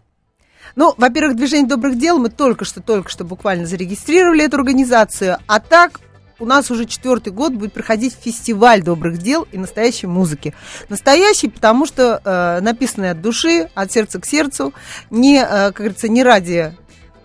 Ну, 0.77 0.95
во-первых, 0.97 1.37
движение 1.37 1.67
добрых 1.69 1.99
дел 1.99 2.19
мы 2.19 2.31
только 2.31 2.65
что, 2.65 2.81
только 2.81 3.11
что 3.11 3.25
буквально 3.25 3.67
зарегистрировали 3.67 4.45
эту 4.45 4.57
организацию, 4.57 5.37
а 5.47 5.61
так 5.61 6.01
у 6.39 6.47
нас 6.47 6.71
уже 6.71 6.87
четвертый 6.87 7.33
год 7.33 7.53
будет 7.53 7.73
проходить 7.75 8.17
фестиваль 8.21 8.83
добрых 8.83 9.19
дел 9.19 9.47
и 9.53 9.59
настоящей 9.59 10.07
музыки. 10.07 10.55
Настоящий, 10.89 11.49
потому 11.49 11.85
что 11.87 12.21
э, 12.25 12.61
написанный 12.63 13.11
от 13.11 13.21
души, 13.21 13.69
от 13.75 13.93
сердца 13.93 14.19
к 14.21 14.25
сердцу, 14.27 14.73
не, 15.11 15.39
э, 15.41 15.47
как 15.47 15.77
говорится, 15.77 16.09
не 16.09 16.23
ради 16.23 16.75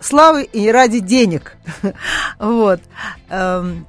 славы 0.00 0.42
и 0.44 0.60
не 0.60 0.70
ради 0.72 0.98
денег. 1.00 1.56
Вот. 2.38 2.80
Эм, 3.30 3.86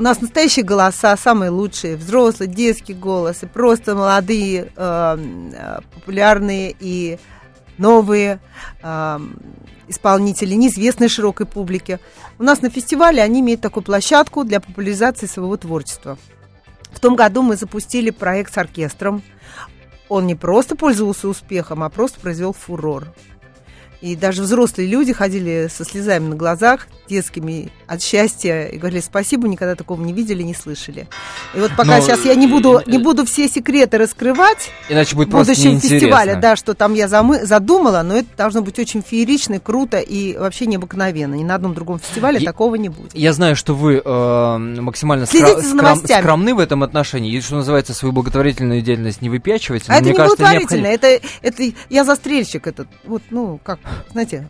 У 0.00 0.02
нас 0.02 0.22
настоящие 0.22 0.64
голоса, 0.64 1.14
самые 1.14 1.50
лучшие, 1.50 1.94
взрослый, 1.94 2.48
детский 2.48 2.94
голос, 2.94 3.42
и 3.42 3.46
просто 3.46 3.94
молодые, 3.94 4.72
эм, 4.74 5.52
э, 5.52 5.80
популярные 5.94 6.74
и 6.80 7.18
новые 7.76 8.40
эм, 8.82 9.38
исполнители, 9.88 10.54
неизвестной 10.54 11.10
широкой 11.10 11.44
публике. 11.44 12.00
У 12.38 12.42
нас 12.44 12.62
на 12.62 12.70
фестивале 12.70 13.22
они 13.22 13.40
имеют 13.40 13.60
такую 13.60 13.84
площадку 13.84 14.42
для 14.42 14.60
популяризации 14.60 15.26
своего 15.26 15.58
творчества. 15.58 16.16
В 16.92 16.98
том 16.98 17.14
году 17.14 17.42
мы 17.42 17.56
запустили 17.56 18.08
проект 18.08 18.54
с 18.54 18.56
оркестром. 18.56 19.22
Он 20.08 20.26
не 20.26 20.34
просто 20.34 20.76
пользовался 20.76 21.28
успехом, 21.28 21.82
а 21.82 21.90
просто 21.90 22.18
произвел 22.20 22.54
фурор. 22.54 23.12
И 24.00 24.16
даже 24.16 24.42
взрослые 24.42 24.88
люди 24.88 25.12
ходили 25.12 25.68
со 25.70 25.84
слезами 25.84 26.28
на 26.28 26.36
глазах, 26.36 26.88
детскими, 27.06 27.70
от 27.86 28.00
счастья, 28.02 28.64
и 28.66 28.78
говорили, 28.78 29.00
спасибо, 29.00 29.46
никогда 29.46 29.74
такого 29.74 30.02
не 30.02 30.12
видели, 30.14 30.42
не 30.42 30.54
слышали. 30.54 31.06
И 31.54 31.60
вот 31.60 31.70
пока 31.76 31.96
Но, 31.96 32.00
сейчас 32.00 32.24
я 32.24 32.34
не 32.34 32.46
буду, 32.46 32.80
не 32.86 32.96
буду 32.98 33.26
все 33.26 33.46
секреты 33.48 33.98
раскрывать, 33.98 34.70
Иначе 34.88 35.16
будет 35.16 35.28
в 35.28 35.32
просто 35.32 35.52
будущем 35.52 35.70
неинтересно. 35.72 35.98
фестивале, 35.98 36.36
да, 36.36 36.56
что 36.56 36.72
там 36.74 36.94
я 36.94 37.06
замы- 37.08 37.44
задумала, 37.44 38.02
но 38.02 38.16
это 38.16 38.28
должно 38.38 38.62
быть 38.62 38.78
очень 38.78 39.02
феерично, 39.02 39.60
круто 39.60 39.98
и 39.98 40.34
вообще 40.36 40.64
необыкновенно. 40.66 41.34
Ни 41.34 41.44
на 41.44 41.56
одном 41.56 41.74
другом 41.74 41.98
фестивале 41.98 42.38
Я- 42.38 42.46
такого 42.46 42.76
не 42.76 42.88
будет. 42.88 43.14
Я 43.14 43.32
знаю, 43.34 43.54
что 43.54 43.74
вы 43.74 44.00
э, 44.02 44.56
максимально 44.58 45.24
скра- 45.24 45.74
новостями. 45.74 46.20
скромны 46.22 46.54
в 46.54 46.58
этом 46.60 46.82
отношении, 46.84 47.34
и, 47.36 47.40
что 47.42 47.56
называется, 47.56 47.92
свою 47.92 48.12
благотворительную 48.12 48.80
деятельность 48.82 49.20
не 49.20 49.28
выпячиваете. 49.28 49.86
А 49.88 49.94
это 49.96 50.02
мне 50.04 50.12
не 50.12 50.16
кажется, 50.16 50.36
благотворительно, 50.38 50.86
необходимо- 50.88 51.18
это, 51.18 51.26
это 51.42 51.76
я 51.90 52.04
застрельщик 52.04 52.66
этот, 52.66 52.88
вот, 53.04 53.22
ну, 53.30 53.60
как, 53.62 53.78
знаете, 54.10 54.48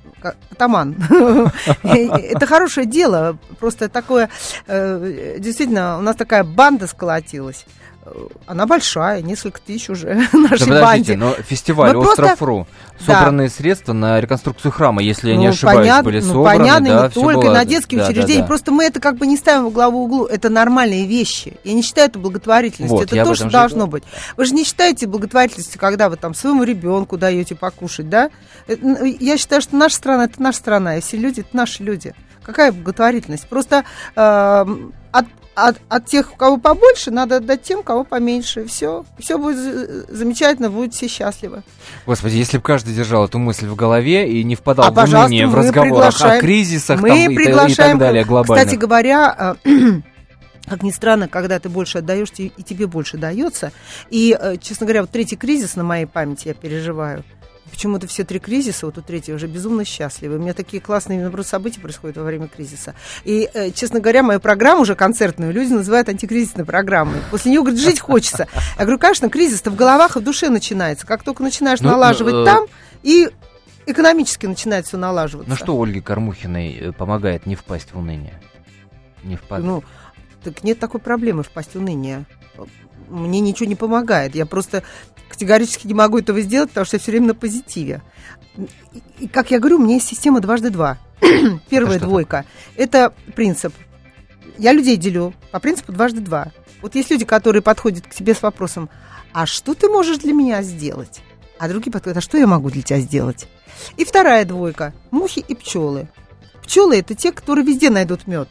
атаман. 0.50 0.96
Это 1.83 2.46
хорошее 2.46 2.87
дело, 2.87 3.38
просто 3.59 3.88
такое, 3.88 4.29
э, 4.66 5.37
действительно, 5.38 5.98
у 5.98 6.03
нас 6.03 6.16
такая 6.16 6.44
банда 6.44 6.87
сколотилась. 6.87 7.66
Э, 8.03 8.11
Она 8.47 8.67
большая, 8.67 9.21
несколько 9.21 9.61
тысяч 9.61 9.91
уже 9.91 10.27
Да 10.33 10.39
нашей 10.39 10.67
подождите, 10.67 10.81
банде. 10.81 11.17
но 11.17 11.33
фестиваль 11.35 11.95
Мы 11.95 12.03
просто- 12.03 12.23
Остров.ру, 12.25 12.67
Да. 13.07 13.15
собранные 13.15 13.51
средства 13.51 13.93
на 13.93 14.19
реконструкцию 14.21 14.73
храма, 14.73 15.03
если 15.03 15.31
я 15.31 15.37
не 15.37 15.47
Ну, 15.49 15.53
ошибаюсь, 15.53 15.79
понятно, 15.81 16.03
были 16.05 16.21
ну, 16.21 16.27
собраны. 16.33 16.59
понятно, 16.59 16.89
да, 16.89 17.03
не 17.07 17.11
только 17.11 17.41
было- 17.43 17.53
на 17.55 17.65
детские 17.67 17.99
да, 18.01 18.07
да, 18.07 18.11
учреждения. 18.13 18.41
да. 18.41 18.47
Просто 18.47 18.73
мы 18.73 18.85
это 18.85 19.01
как 19.01 19.17
бы 19.17 19.27
не 19.27 19.37
ставим 19.37 19.65
во 19.65 19.71
главу 19.71 20.05
углу. 20.05 20.25
Это 20.25 20.49
нормальные 20.49 21.07
вещи. 21.07 21.59
Я 21.63 21.75
не 21.75 21.83
считаю 21.83 22.09
это 22.09 22.19
благотворительностью. 22.19 22.99
Вот, 22.99 23.13
это 23.13 23.23
то, 23.25 23.35
что 23.35 23.45
же 23.45 23.51
должно 23.51 23.87
быть. 23.87 24.05
Вы 24.39 24.45
же 24.47 24.55
не 24.55 24.65
считаете 24.65 25.07
благотворительностью, 25.07 25.79
когда 25.79 26.09
вы 26.09 26.17
там 26.17 26.33
своему 26.35 26.63
ребенку 26.65 27.19
даете 27.19 27.55
покушать, 27.55 28.09
да? 28.09 28.31
Это, 28.67 28.83
ну, 28.85 29.05
Я 29.05 29.37
считаю, 29.37 29.61
что 29.61 29.77
наша 29.77 29.97
страна 29.97 30.25
это 30.25 30.41
наша 30.43 30.59
страна, 30.59 30.97
и 30.97 31.01
все 31.03 31.19
люди 31.19 31.41
это 31.41 31.55
наши 31.55 31.83
люди. 31.83 32.15
Какая 32.43 32.73
благотворительность? 32.73 33.47
Просто 33.47 33.85
эм, 34.17 34.95
от, 35.13 35.27
от, 35.68 35.81
от 35.88 36.07
тех, 36.07 36.33
у 36.33 36.37
кого 36.37 36.57
побольше, 36.59 37.11
надо 37.11 37.37
отдать 37.37 37.62
тем, 37.62 37.81
у 37.81 37.83
кого 37.83 38.05
поменьше. 38.05 38.64
Все, 38.66 39.05
все 39.18 39.38
будет 39.38 39.57
за- 39.59 40.14
замечательно, 40.14 40.70
будут 40.70 40.94
все 40.94 41.09
счастливы. 41.09 41.63
Господи, 42.06 42.37
если 42.37 42.58
бы 42.58 42.63
каждый 42.63 42.94
держал 42.94 43.27
эту 43.27 43.38
мысль 43.38 43.67
в 43.67 43.77
голове 43.77 44.31
и 44.31 44.42
не 44.44 44.54
впадал 44.56 44.87
А, 44.87 44.90
в 44.90 45.08
уныние 45.08 45.46
в 45.46 45.54
разговорах 45.54 46.21
о 46.21 46.38
кризисах 46.38 47.00
Мы 47.00 47.08
там, 47.08 47.19
и 47.19 47.35
и, 47.35 47.75
так 47.75 47.98
далее, 47.98 48.25
глобально. 48.25 48.65
Кстати 48.65 48.79
говоря, 48.79 49.56
э, 49.65 49.71
как 50.67 50.83
ни 50.83 50.90
странно, 50.90 51.29
когда 51.29 51.58
ты 51.58 51.69
больше 51.69 51.98
отдаешь, 51.98 52.29
и 52.37 52.50
тебе 52.63 52.87
больше 52.87 53.19
дается. 53.19 53.73
И, 54.11 54.37
э, 54.38 54.56
честно 54.58 54.87
говоря, 54.87 55.02
вот 55.02 55.11
третий 55.11 55.37
кризис 55.37 55.77
на 55.77 55.85
моей 55.85 56.06
памяти 56.06 56.48
я 56.48 56.54
переживаю. 56.54 57.25
Почему-то 57.71 58.06
все 58.06 58.25
три 58.25 58.38
кризиса, 58.38 58.87
вот 58.87 58.98
у 58.98 59.02
третьего 59.02 59.37
уже 59.37 59.46
безумно 59.46 59.85
счастливы. 59.85 60.37
У 60.37 60.38
меня 60.38 60.54
такие 60.54 60.83
классные 60.83 61.21
наоборот, 61.21 61.46
события 61.46 61.81
происходят 61.81 62.16
во 62.16 62.25
время 62.25 62.48
кризиса. 62.48 62.94
И, 63.25 63.48
э, 63.52 63.71
честно 63.71 64.00
говоря, 64.00 64.23
мою 64.23 64.40
программу 64.40 64.83
уже 64.83 64.94
концертную 64.94 65.52
люди 65.52 65.73
называют 65.73 66.08
антикризисной 66.08 66.64
программой. 66.64 67.21
После 67.31 67.50
нее, 67.50 67.60
говорит, 67.60 67.81
жить 67.81 68.00
хочется. 68.00 68.48
Я 68.79 68.85
говорю, 68.85 68.98
конечно, 68.98 69.29
кризис-то 69.31 69.71
в 69.71 69.77
головах 69.77 70.16
и 70.16 70.21
в 70.21 70.23
душе 70.23 70.48
начинается. 70.48 71.06
Как 71.06 71.23
только 71.23 71.42
начинаешь 71.42 71.81
Ну, 71.81 71.90
налаживать 71.90 72.35
э, 72.35 72.44
там, 72.44 72.66
и 73.02 73.31
экономически 73.87 74.46
начинает 74.46 74.87
все 74.87 74.96
налаживаться. 74.96 75.50
Ну 75.50 75.56
что 75.56 75.81
Ольге 75.81 76.02
Кормухиной 76.02 76.77
э, 76.77 76.92
помогает 76.92 77.46
не 77.46 77.54
впасть 77.54 77.92
в 77.92 77.98
уныние? 77.98 78.40
Не 79.23 79.37
впасть. 79.37 79.64
Ну, 79.64 79.85
так 80.42 80.64
нет 80.64 80.79
такой 80.79 81.00
проблемы 81.00 81.42
впасть 81.42 81.75
в 81.75 81.79
уныние. 81.79 82.25
мне 83.08 83.40
ничего 83.40 83.68
не 83.68 83.77
помогает. 83.77 84.35
Я 84.35 84.46
просто 84.46 84.83
категорически 85.31 85.87
не 85.87 85.94
могу 85.94 86.18
этого 86.18 86.40
сделать, 86.40 86.70
потому 86.70 86.85
что 86.85 86.96
я 86.96 87.00
все 87.00 87.12
время 87.12 87.28
на 87.28 87.35
позитиве. 87.35 88.02
И, 89.18 89.28
как 89.28 89.50
я 89.50 89.58
говорю, 89.58 89.76
у 89.76 89.83
меня 89.83 89.94
есть 89.94 90.08
система 90.08 90.40
дважды 90.40 90.70
два. 90.70 90.98
Первая 91.70 91.98
что 91.98 92.06
двойка– 92.06 92.44
это 92.76 93.14
принцип. 93.35 93.72
Я 94.58 94.72
людей 94.72 94.96
делю 94.96 95.33
по 95.52 95.60
принципу 95.60 95.92
дважды 95.92 96.20
два. 96.20 96.52
Вот 96.83 96.94
есть 96.94 97.10
люди, 97.10 97.24
которые 97.24 97.62
подходят 97.62 98.06
к 98.06 98.14
тебе 98.14 98.35
с 98.35 98.42
вопросом, 98.42 98.90
а 99.33 99.46
что 99.46 99.74
ты 99.74 99.88
можешь 99.88 100.18
для 100.18 100.33
меня 100.33 100.62
сделать? 100.62 101.20
А 101.58 101.68
другие 101.68 101.92
подходят, 101.92 102.18
а 102.18 102.20
что 102.20 102.38
я 102.38 102.46
могу 102.46 102.70
для 102.70 102.83
тебя 102.83 103.00
сделать? 103.00 103.46
И 103.96 104.04
вторая 104.04 104.44
двойка– 104.44 104.94
мухи 105.10 105.44
и 105.46 105.54
пчелы. 105.54 106.08
Пчелы– 106.62 106.96
это 106.98 107.14
те, 107.14 107.33
которые 107.33 107.64
везде 107.66 107.90
найдут 107.90 108.26
мед. 108.26 108.48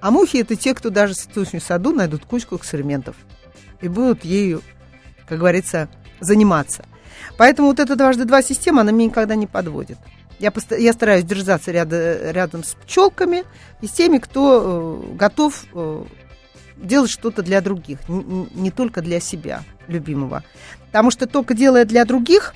А 0.00 0.10
мухи– 0.10 0.36
это 0.38 0.56
те, 0.56 0.74
кто 0.74 0.90
даже 0.90 1.14
в 1.14 1.18
цветочном 1.18 1.60
саду 1.60 1.92
найдут 1.92 2.24
кучку 2.24 2.56
экспериментов. 2.56 3.16
И 3.80 3.88
будут 3.88 4.24
ею, 4.24 4.62
как 5.26 5.38
говорится, 5.38 5.88
заниматься. 6.20 6.84
Поэтому 7.36 7.68
вот 7.68 7.78
эта 7.80 7.96
дважды 7.96 8.24
два 8.24 8.42
система, 8.42 8.80
она 8.82 8.90
меня 8.92 9.06
никогда 9.06 9.34
не 9.34 9.46
подводит. 9.46 9.98
Я, 10.38 10.50
поста- 10.50 10.76
я 10.76 10.92
стараюсь 10.92 11.24
держаться 11.24 11.70
ряда- 11.72 12.30
рядом 12.32 12.62
с 12.64 12.74
пчелками 12.74 13.44
и 13.80 13.86
с 13.86 13.90
теми, 13.90 14.18
кто 14.18 15.02
э, 15.10 15.14
готов 15.16 15.64
э, 15.74 16.04
делать 16.76 17.10
что-то 17.10 17.42
для 17.42 17.60
других, 17.60 17.98
н- 18.08 18.20
н- 18.20 18.48
не 18.54 18.70
только 18.70 19.02
для 19.02 19.18
себя, 19.20 19.62
любимого. 19.88 20.44
Потому 20.86 21.10
что 21.10 21.26
только 21.26 21.54
делая 21.54 21.84
для 21.84 22.04
других, 22.04 22.54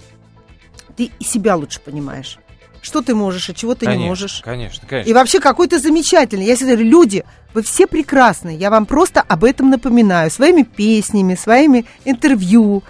ты 0.96 1.10
и 1.18 1.24
себя 1.24 1.56
лучше 1.56 1.80
понимаешь. 1.80 2.38
Что 2.82 3.00
ты 3.00 3.14
можешь, 3.14 3.48
а 3.48 3.54
чего 3.54 3.74
ты 3.76 3.86
конечно, 3.86 4.02
не 4.02 4.08
можешь. 4.08 4.40
Конечно, 4.44 4.86
конечно. 4.88 5.08
И 5.08 5.14
вообще 5.14 5.38
какой 5.38 5.68
то 5.68 5.78
замечательный. 5.78 6.44
Я 6.46 6.56
всегда 6.56 6.72
говорю, 6.72 6.90
люди, 6.90 7.24
вы 7.54 7.62
все 7.62 7.86
прекрасны. 7.86 8.56
Я 8.56 8.70
вам 8.70 8.86
просто 8.86 9.20
об 9.20 9.44
этом 9.44 9.70
напоминаю. 9.70 10.30
Своими 10.32 10.62
песнями, 10.62 11.36
своими 11.36 11.84
интервью. 12.04 12.82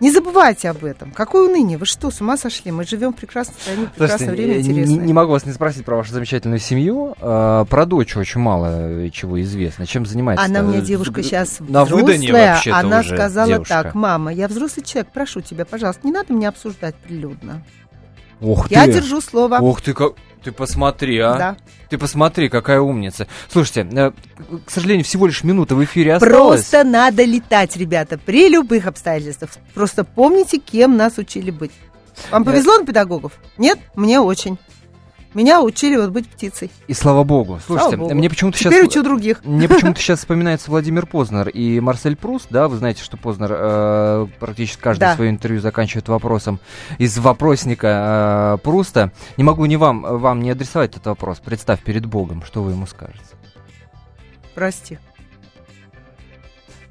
Не 0.00 0.10
забывайте 0.10 0.70
об 0.70 0.84
этом. 0.84 1.10
Какое 1.12 1.48
уныние? 1.48 1.76
Вы 1.76 1.84
что, 1.84 2.10
с 2.10 2.20
ума 2.22 2.38
сошли? 2.38 2.72
Мы 2.72 2.84
живем 2.84 3.12
в 3.12 3.16
прекрасной 3.16 3.54
стране, 3.60 3.86
в 3.86 3.90
прекрасное 3.90 4.28
Слушайте, 4.28 4.42
время 4.42 4.54
не, 4.62 4.70
интересное. 4.70 5.06
не 5.06 5.12
могу 5.12 5.32
вас 5.32 5.44
не 5.44 5.52
спросить 5.52 5.84
про 5.84 5.96
вашу 5.96 6.12
замечательную 6.12 6.58
семью. 6.58 7.14
А, 7.20 7.66
про 7.66 7.84
дочь 7.84 8.16
очень 8.16 8.40
мало 8.40 8.66
э, 9.04 9.10
чего 9.10 9.40
известно. 9.42 9.86
Чем 9.86 10.06
занимается? 10.06 10.44
Она 10.44 10.60
у 10.60 10.68
меня 10.68 10.80
девушка 10.80 11.22
сейчас 11.22 11.60
На 11.60 11.84
взрослая. 11.84 12.58
Она 12.72 13.00
уже 13.00 13.14
сказала 13.14 13.48
девушка. 13.48 13.82
так, 13.82 13.94
мама, 13.94 14.32
я 14.32 14.48
взрослый 14.48 14.84
человек, 14.84 15.12
прошу 15.12 15.42
тебя, 15.42 15.66
пожалуйста, 15.66 16.06
не 16.06 16.12
надо 16.12 16.32
меня 16.32 16.48
обсуждать 16.48 16.94
прилюдно. 16.94 17.62
Ух 18.40 18.70
Я 18.70 18.86
ты. 18.86 18.94
держу 18.94 19.20
слово. 19.20 19.58
Ух 19.58 19.82
ты, 19.82 19.92
как... 19.92 20.14
Ты 20.42 20.52
посмотри, 20.52 21.18
а. 21.18 21.34
Да. 21.36 21.56
Ты 21.88 21.98
посмотри, 21.98 22.48
какая 22.48 22.80
умница. 22.80 23.26
Слушайте, 23.50 23.86
э, 23.92 24.12
к 24.64 24.70
сожалению, 24.70 25.04
всего 25.04 25.26
лишь 25.26 25.44
минута 25.44 25.74
в 25.74 25.84
эфире 25.84 26.14
осталась. 26.14 26.60
Просто 26.60 26.84
надо 26.84 27.24
летать, 27.24 27.76
ребята, 27.76 28.16
при 28.16 28.48
любых 28.48 28.86
обстоятельствах. 28.86 29.50
Просто 29.74 30.04
помните, 30.04 30.58
кем 30.58 30.96
нас 30.96 31.18
учили 31.18 31.50
быть. 31.50 31.72
Вам 32.30 32.44
повезло 32.44 32.78
на 32.78 32.86
педагогов? 32.86 33.32
Нет? 33.58 33.78
Мне 33.94 34.20
очень. 34.20 34.58
Меня 35.32 35.62
учили 35.62 35.96
вот 35.96 36.10
быть 36.10 36.28
птицей. 36.28 36.70
И 36.88 36.92
слава 36.92 37.22
богу. 37.22 37.60
Слушайте, 37.64 37.96
Слава 37.96 38.08
богу. 38.08 38.14
мне 38.14 38.28
почему-то 38.28 38.58
Теперь 38.58 38.72
сейчас... 38.82 38.88
учу 38.88 39.02
других. 39.04 39.40
Мне 39.44 39.68
почему-то 39.68 40.00
сейчас 40.00 40.18
вспоминается 40.18 40.70
Владимир 40.70 41.06
Познер 41.06 41.48
и 41.48 41.78
Марсель 41.78 42.16
Пруст, 42.16 42.48
да, 42.50 42.66
вы 42.66 42.76
знаете, 42.78 43.04
что 43.04 43.16
Познер 43.16 43.50
э, 43.52 44.26
практически 44.40 44.80
каждое 44.80 45.10
Да. 45.10 45.14
свое 45.14 45.30
интервью 45.30 45.60
заканчивает 45.60 46.08
вопросом 46.08 46.58
из 46.98 47.16
вопросника 47.18 48.56
э, 48.56 48.62
Пруста. 48.64 49.12
Не 49.36 49.44
могу 49.44 49.66
не 49.66 49.76
вам, 49.76 50.02
вам 50.02 50.42
не 50.42 50.50
адресовать 50.50 50.90
этот 50.92 51.06
вопрос. 51.06 51.38
Представь 51.38 51.80
перед 51.82 52.06
Богом, 52.06 52.42
что 52.42 52.62
вы 52.64 52.72
ему 52.72 52.86
скажете. 52.86 53.20
Прости. 54.54 54.98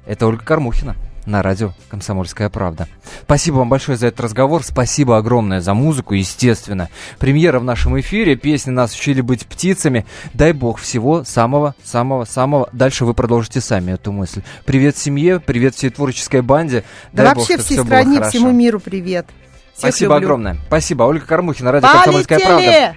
Это 0.06 0.26
Ольга 0.26 0.42
Кормухина 0.44 0.96
на 1.30 1.42
радио 1.42 1.72
«Комсомольская 1.88 2.48
правда». 2.50 2.88
Спасибо 3.22 3.56
вам 3.56 3.68
большое 3.68 3.96
за 3.96 4.08
этот 4.08 4.20
разговор, 4.20 4.62
спасибо 4.64 5.16
огромное 5.16 5.60
за 5.60 5.74
музыку, 5.74 6.14
естественно. 6.14 6.88
Премьера 7.18 7.60
в 7.60 7.64
нашем 7.64 7.98
эфире, 8.00 8.36
песни 8.36 8.70
нас 8.70 8.94
учили 8.94 9.20
быть 9.20 9.46
птицами. 9.46 10.04
Дай 10.34 10.52
бог 10.52 10.78
всего 10.78 11.24
самого-самого-самого. 11.24 12.68
Дальше 12.72 13.04
вы 13.04 13.14
продолжите 13.14 13.60
сами 13.60 13.92
эту 13.92 14.12
мысль. 14.12 14.42
Привет 14.64 14.96
семье, 14.96 15.40
привет 15.40 15.74
всей 15.74 15.90
творческой 15.90 16.42
банде. 16.42 16.84
Да 17.12 17.24
Дай 17.24 17.34
вообще 17.34 17.56
бог, 17.56 17.64
всей 17.64 17.74
всё 17.74 17.84
было 17.84 18.02
стране, 18.02 18.22
всему 18.24 18.50
миру 18.50 18.80
привет. 18.80 19.26
Всех 19.72 19.90
Спасибо 19.90 20.14
люблю. 20.14 20.26
огромное. 20.26 20.56
Спасибо. 20.66 21.04
Ольга 21.04 21.24
Кормухина, 21.24 21.72
радио 21.72 21.88
«Комсомольская 21.88 22.38
правда». 22.38 22.96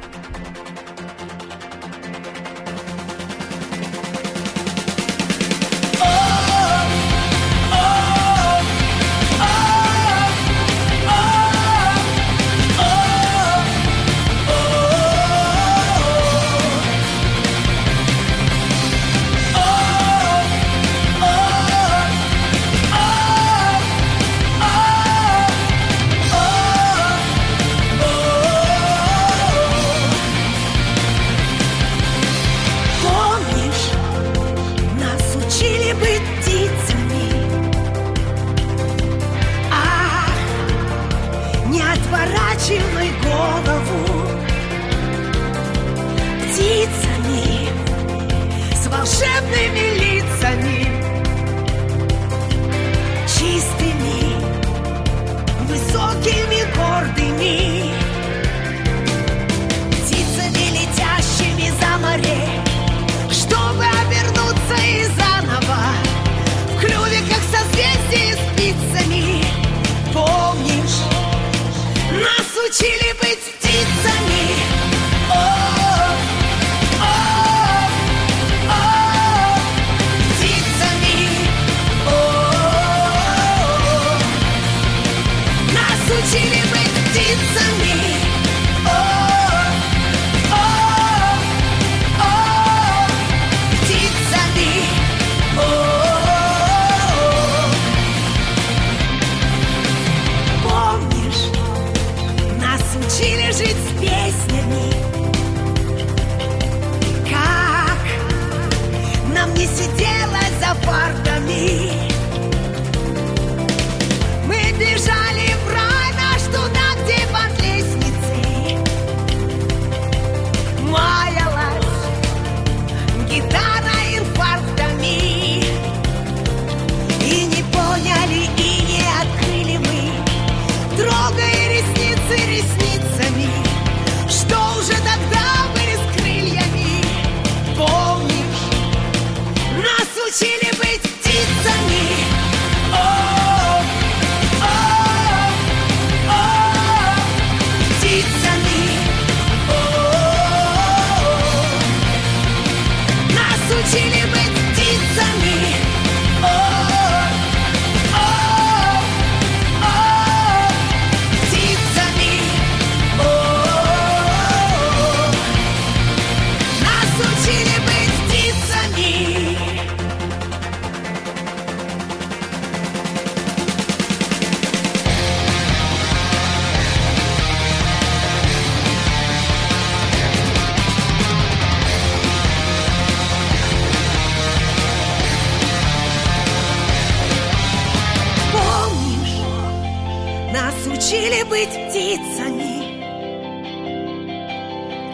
быть 191.44 191.68
птицами 191.68 192.80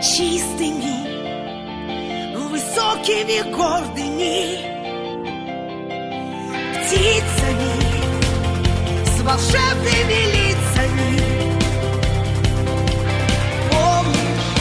Чистыми, 0.01 0.97
высокими, 2.49 3.43
гордыми 3.53 4.77
Птицами 6.81 7.75
с 9.05 9.21
волшебными 9.21 10.21
лицами. 10.37 11.13
Помнишь, 13.71 14.55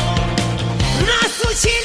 нас 1.02 1.34
учили 1.52 1.85